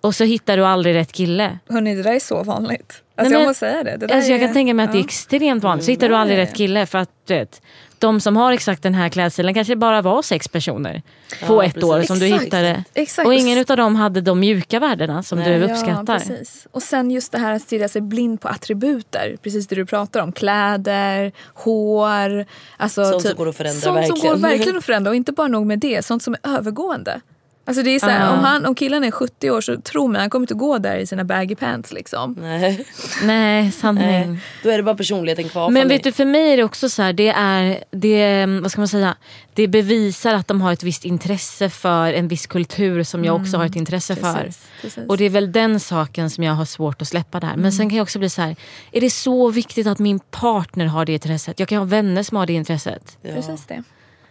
[0.00, 1.58] Och så hittar du aldrig rätt kille.
[1.68, 2.80] Hörni, det där är så vanligt.
[2.80, 3.96] Alltså, Nej, jag men- måste säga det.
[4.06, 5.04] det Alltså jag är- kan tänka mig att det är ja.
[5.04, 5.84] extremt vanligt.
[5.84, 6.56] Så hittar du Ja, aldrig ja, rätt ja.
[6.56, 7.62] kille för att vet,
[8.00, 11.02] de som har exakt den här klädstilen kanske bara var sex personer
[11.46, 11.90] på Ja, ett precis.
[11.90, 12.44] år som du Exakt.
[12.44, 12.84] hittade.
[12.94, 13.26] Exakt.
[13.26, 15.58] Och ingen av dem hade de mjuka värdena som Nej.
[15.58, 16.18] du Ja, uppskattar.
[16.18, 16.66] precis.
[16.70, 19.36] Och sen just det här att stirra sig blind på attributer.
[19.42, 20.32] Precis det du pratar om.
[20.32, 22.46] Kläder, hår.
[22.76, 24.32] Alltså Sånt som typ, går att förändra Sånt som verkligen.
[24.34, 25.10] går verkligen att förändra.
[25.10, 27.20] Och inte bara nog med det, sånt som är övergående.
[27.68, 28.32] Alltså det är så här, Ja.
[28.32, 30.96] om, han, om killen är 70 år så tro mig, han kommer inte gå där
[30.96, 32.36] i sina baggy pants liksom.
[32.40, 32.86] Nej.
[33.22, 34.06] Nej, sanning.
[34.06, 34.38] Nej.
[34.62, 35.70] Då är det bara personligheten kvar.
[35.70, 38.80] Men vet du, för mig är det också så här, det är, det, vad ska
[38.80, 39.16] man säga,
[39.54, 43.56] det bevisar att de har ett visst intresse för en viss kultur som jag också
[43.56, 44.28] har ett intresse för.
[44.30, 44.42] Mm.
[44.44, 45.04] Precis, precis.
[45.08, 47.48] Och det är väl den saken som jag har svårt att släppa där.
[47.48, 47.72] Men Mm.
[47.72, 48.56] sen kan jag också bli så här,
[48.92, 51.58] är det så viktigt att min partner har det intresset?
[51.60, 53.18] Jag kan ha vänner som har det intresset.
[53.22, 53.82] Precis det.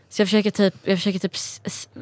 [0.10, 1.36] Så jag försöker typ, jag försöker typ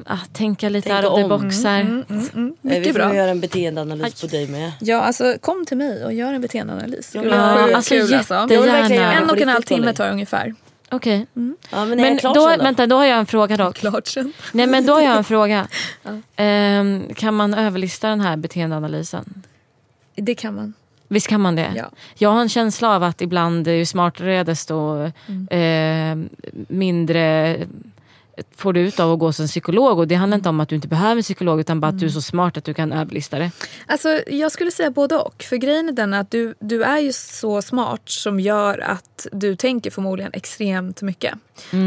[0.06, 1.82] ah, tänka lite Tänka out of the box här.
[1.82, 2.16] Mm, Eh,
[2.62, 3.16] Vi Mycket får bra.
[3.16, 4.72] göra en beteendeanalys på dig med.
[4.82, 7.12] Ja, alltså kom till mig och gör en beteendeanalys.
[7.16, 8.34] Ja, Ja, alltså kul alltså.
[8.34, 9.14] jättegärna.
[9.14, 10.56] En och en halv timme tar ungefär.
[10.90, 11.26] Okej.
[11.72, 12.48] Ja, men, Men då, då?
[12.64, 13.76] vänta, då har jag en fråga dock.
[13.78, 14.34] Klart sen.
[14.52, 15.68] Nej men då har jag en fråga.
[16.36, 19.44] Ehm, kan man överlista den här beteendeanalysen?
[20.16, 20.74] Det kan man.
[21.08, 21.72] Visst kan man det?
[21.76, 21.90] Ja.
[22.16, 25.04] Jag har en känsla av att ibland ju smartare är desto
[25.50, 26.16] eh,
[26.68, 27.58] mindre
[28.56, 30.00] får du ut av att gå som psykolog.
[30.00, 32.06] Och det handlar inte om att du inte behöver en psykolog utan bara att du
[32.06, 33.52] är så smart att du kan överlista det.
[33.86, 35.44] Alltså, jag skulle säga både och.
[35.44, 39.56] För grejen är den att du, du är ju så smart som gör att du
[39.56, 41.34] tänker förmodligen extremt mycket.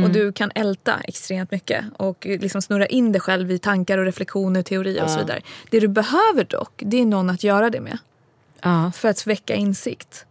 [0.04, 4.04] Och du kan älta extremt mycket och liksom snurra in dig själv i tankar och
[4.04, 5.40] reflektioner, teorier och så vidare.
[5.70, 7.98] Det du behöver dock, det är någon att göra det med.
[8.60, 8.92] Ja.
[8.94, 10.24] För att väcka insikt.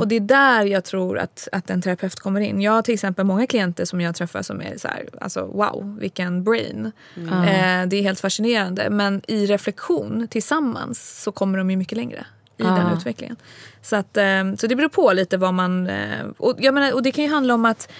[0.00, 2.60] Och det är där jag tror att, att en terapeut kommer in.
[2.60, 5.96] Jag har till exempel många klienter som jag träffar som är så här, alltså wow,
[6.00, 6.92] vilken brain.
[7.16, 8.90] Eh, det är helt fascinerande.
[8.90, 12.96] Men i reflektion tillsammans så kommer de ju mycket längre i den Ja.
[12.96, 13.36] utvecklingen.
[13.82, 15.86] Så, att, eh, så det beror på lite vad man...
[15.86, 17.92] Eh, och, jag menar, och det kan ju handla om att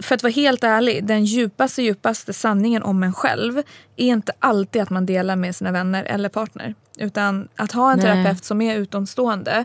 [0.00, 3.58] för att vara helt ärlig, den djupaste, djupaste sanningen om en själv
[3.96, 6.74] är inte alltid att man delar med sina vänner eller partner.
[6.98, 8.06] Utan att ha en Nej.
[8.06, 9.64] terapeut som är utomstående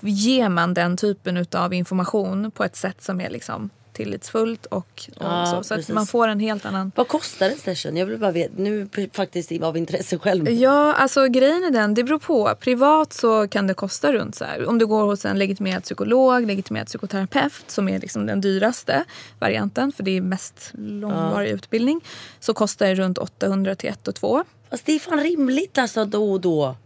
[0.00, 5.12] ger man den typen av information på ett sätt som är liksom tillitsfullt och, och
[5.20, 5.62] Ja, så.
[5.62, 6.92] Så att man får en helt annan...
[6.94, 7.96] Vad kostar en session?
[7.96, 8.52] Jag vill bara veta.
[8.56, 10.50] Nu faktiskt av intresse själv.
[10.50, 12.54] Ja, alltså grejen är den, det beror på.
[12.60, 14.68] Privat så kan det kosta runt så här.
[14.68, 19.04] Om du går hos en legitimerad psykolog, legitimerad psykoterapeut som är liksom den dyraste
[19.38, 22.00] varianten för det är mest långvarig utbildning
[22.40, 24.44] så kostar det runt 800 till 1 och 2.
[24.70, 26.76] Fast det är fan rimligt alltså då och då.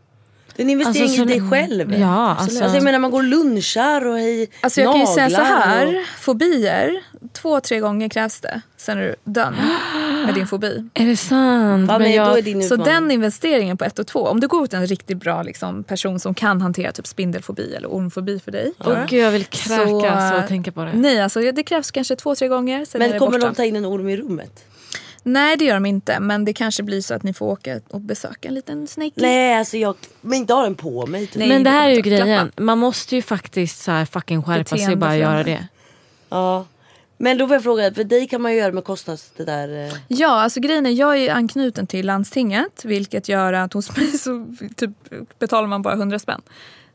[0.57, 1.95] Det är en investering Alltså, så- i dig själv.
[2.01, 5.07] Ja, alltså- alltså jag menar man går och lunchar och hej, Alltså jag kan ju
[5.07, 6.07] säga så naglar här, Och...
[6.21, 8.61] fobier, två, tre gånger krävs det.
[8.77, 9.57] Sen är du done
[10.27, 10.85] med din fobi.
[10.95, 11.91] Är det sant?
[11.91, 14.67] Ja, Men jag, är din Så den investeringen på ett och två, om du går
[14.67, 18.73] till en riktigt bra liksom, person som kan hantera typ spindelfobi eller ormfobi för dig.
[18.85, 20.93] Åh gud jag vill kräkas Så, och tänka på det.
[20.95, 22.85] Nej, alltså det krävs kanske två, tre gånger.
[22.85, 23.47] Sen är Men det kommer borta.
[23.47, 24.65] de ta in en orm i rummet?
[25.23, 26.21] Nej, det gör de inte.
[26.21, 29.13] Men det kanske blir så att ni får åka och besöka en liten snake.
[29.17, 31.27] Nej alltså jag men inte ha den på mig.
[31.27, 31.37] Typ.
[31.37, 31.49] Nej.
[31.49, 32.27] Men det här är ju grejen.
[32.27, 32.63] klappa.
[32.63, 35.67] Man måste ju faktiskt så här fucking skärpa sig och bara göra det.
[36.29, 36.67] Ja.
[37.17, 39.33] Men då får jag fråga, för dig kan man ju göra med kostnads...
[39.37, 42.85] Det där, eh, Ja, alltså grejen är jag är anknuten till landstinget.
[42.85, 44.47] Vilket gör att hos mig så
[44.77, 44.91] typ,
[45.39, 46.43] betalar man bara 100 spänn.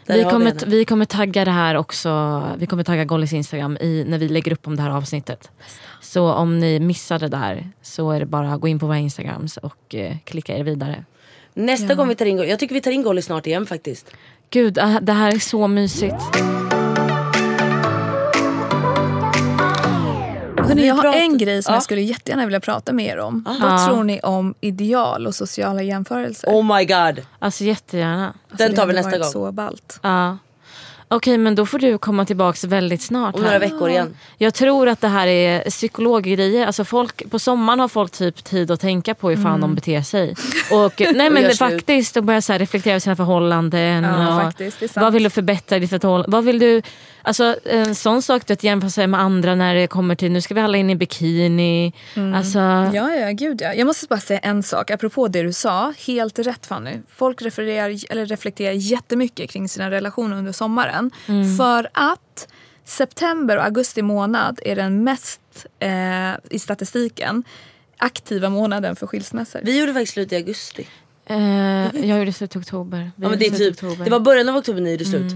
[0.06, 0.60] Där Vi kommer, henne.
[0.66, 2.42] vi kommer tagga det här också.
[2.58, 5.50] Vi kommer tagga Gollys Instagram i, när vi lägger upp om det här avsnittet.
[6.00, 8.98] Så om ni missade det här så är det bara att gå in på våra
[8.98, 11.04] Instagrams och eh, klicka er vidare.
[11.54, 14.10] Nästa gång vi tar in jag tycker vi tar in Golly snart igen faktiskt.
[14.50, 16.14] Gud, ah, det här är så mysigt.
[20.68, 21.76] Hörrni, jag har en grej som Ja.
[21.76, 23.44] jag skulle jättegärna vilja prata med er om.
[23.46, 23.54] Ja.
[23.68, 26.48] Vad tror ni om ideal och sociala jämförelser?
[26.48, 27.26] Oh my god.
[27.38, 28.26] Alltså jättegärna.
[28.50, 29.30] Alltså, Den tar vi nästa varit gång.
[29.32, 30.00] så ballt.
[30.02, 30.38] Ja.
[31.08, 33.34] Okej, men då får du komma tillbaks väldigt snart.
[33.34, 33.46] Om här.
[33.46, 34.16] några veckor igen.
[34.38, 36.66] Jag tror att det här är psykologgrejer.
[36.66, 39.60] Alltså folk, på sommaren har folk typ tid att tänka på hur fan Mm.
[39.60, 40.34] de beter sig.
[40.72, 41.58] Och, nej men det, slut.
[41.58, 44.04] faktiskt, och börja så här reflektera över sina förhållanden.
[44.04, 45.02] Ja, och faktiskt, det är sant.
[45.04, 46.30] vad vill du förbättra i ditt förhållande?
[46.32, 46.82] Vad vill du,
[47.22, 50.40] alltså, en sån sak du att jämföra sig med andra när det kommer till nu
[50.40, 51.92] ska vi alla in i bikini.
[52.34, 52.94] Alltså, Mm.
[52.94, 53.74] Ja, ja, gud ja.
[53.74, 55.92] Jag måste bara säga en sak apropå det du sa.
[56.06, 56.92] Helt rätt Fanny.
[57.16, 60.95] Folk refererar, eller reflekterar jättemycket kring sina relationer under sommaren.
[61.58, 62.48] För att
[62.84, 67.44] september och augusti månad är den mest, eh, i statistiken,
[67.96, 69.60] aktiva månaden för skilsmässor.
[69.64, 70.88] Vi gjorde faktiskt slut i augusti.
[71.28, 73.10] Eh, jag gjorde slut i oktober.
[73.16, 74.04] Vi Ja, men det, är typ, oktober.
[74.04, 75.32] det var början av oktober ni gjorde slut.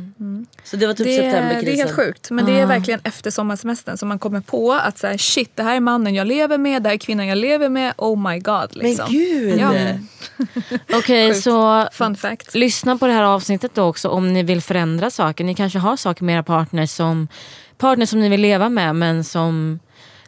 [0.65, 1.65] Så det var typ Det, septemberkrisen.
[1.65, 2.31] det är helt sjukt.
[2.31, 5.63] Men det är verkligen efter sommarsemestern som man kommer på att så här, shit det
[5.63, 7.93] här är mannen jag lever med, det här är kvinnan jag lever med.
[7.97, 8.77] Oh my god.
[8.77, 9.05] Liksom.
[9.09, 9.59] Men gud!
[9.61, 9.73] Ja.
[10.99, 11.43] Okej, Sjukt.
[11.45, 12.55] så Fun fact.
[12.55, 15.45] lyssna på det här avsnittet då också om ni vill förändra saker.
[15.45, 17.29] Ni kanske har saker med era partners som,
[17.79, 19.81] partners som ni vill leva med men som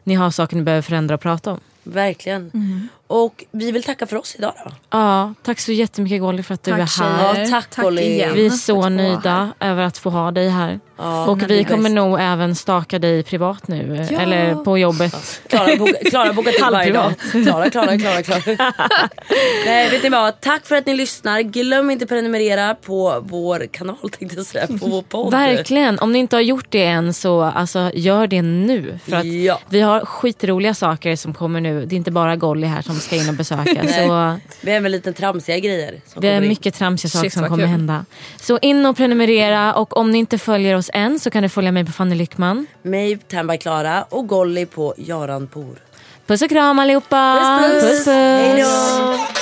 [0.04, 1.60] ni har saker ni behöver förändra och prata om.
[1.84, 2.50] Verkligen.
[2.54, 2.88] Mm.
[3.12, 4.70] Och vi vill tacka för oss idag då.
[4.90, 7.40] Ja, tack så jättemycket Golly för att du Tack, är här.
[7.44, 8.02] Ja, tack, Tack Olli.
[8.02, 8.30] igen.
[8.34, 10.80] Vi är så nöjda över att få ha dig här.
[10.96, 11.94] Ja, och vi kommer bäst.
[11.94, 14.06] nog även staka dig privat nu.
[14.10, 14.20] Ja.
[14.20, 15.40] Eller på jobbet.
[15.48, 17.12] Klara boka- Klara bokar till varje dag.
[17.44, 18.72] Klara, Klara, Klara, Klara.
[19.66, 21.40] Nej vet ni vad, tack för att ni lyssnar.
[21.40, 25.30] Glöm inte prenumerera på vår kanal tänkte jag säga, på vår podd.
[25.30, 25.98] Verkligen.
[25.98, 28.98] Om ni inte har gjort det än så alltså, gör det nu.
[29.08, 29.58] För att Ja.
[29.68, 31.86] Vi har skitroliga saker som kommer nu.
[31.86, 33.64] Det är inte bara Golly här som ska in och besöka.
[33.88, 36.00] Så Vi har även lite tramsiga grejer.
[36.06, 36.48] Som det är kommer in.
[36.48, 37.66] mycket tramsiga saker Shit, som kommer kul.
[37.70, 38.04] hända.
[38.40, 41.72] Så in och prenumerera och om ni inte följer oss än så kan ni följa
[41.72, 42.66] mig på Fanny Lyckman.
[42.82, 45.78] Mig, Tamba Klara och Golly på Jaran Por.
[46.26, 47.58] Puss och kram allihopa!
[47.62, 47.90] Puss, puss.
[47.90, 48.06] puss, puss.
[48.06, 49.41] Hej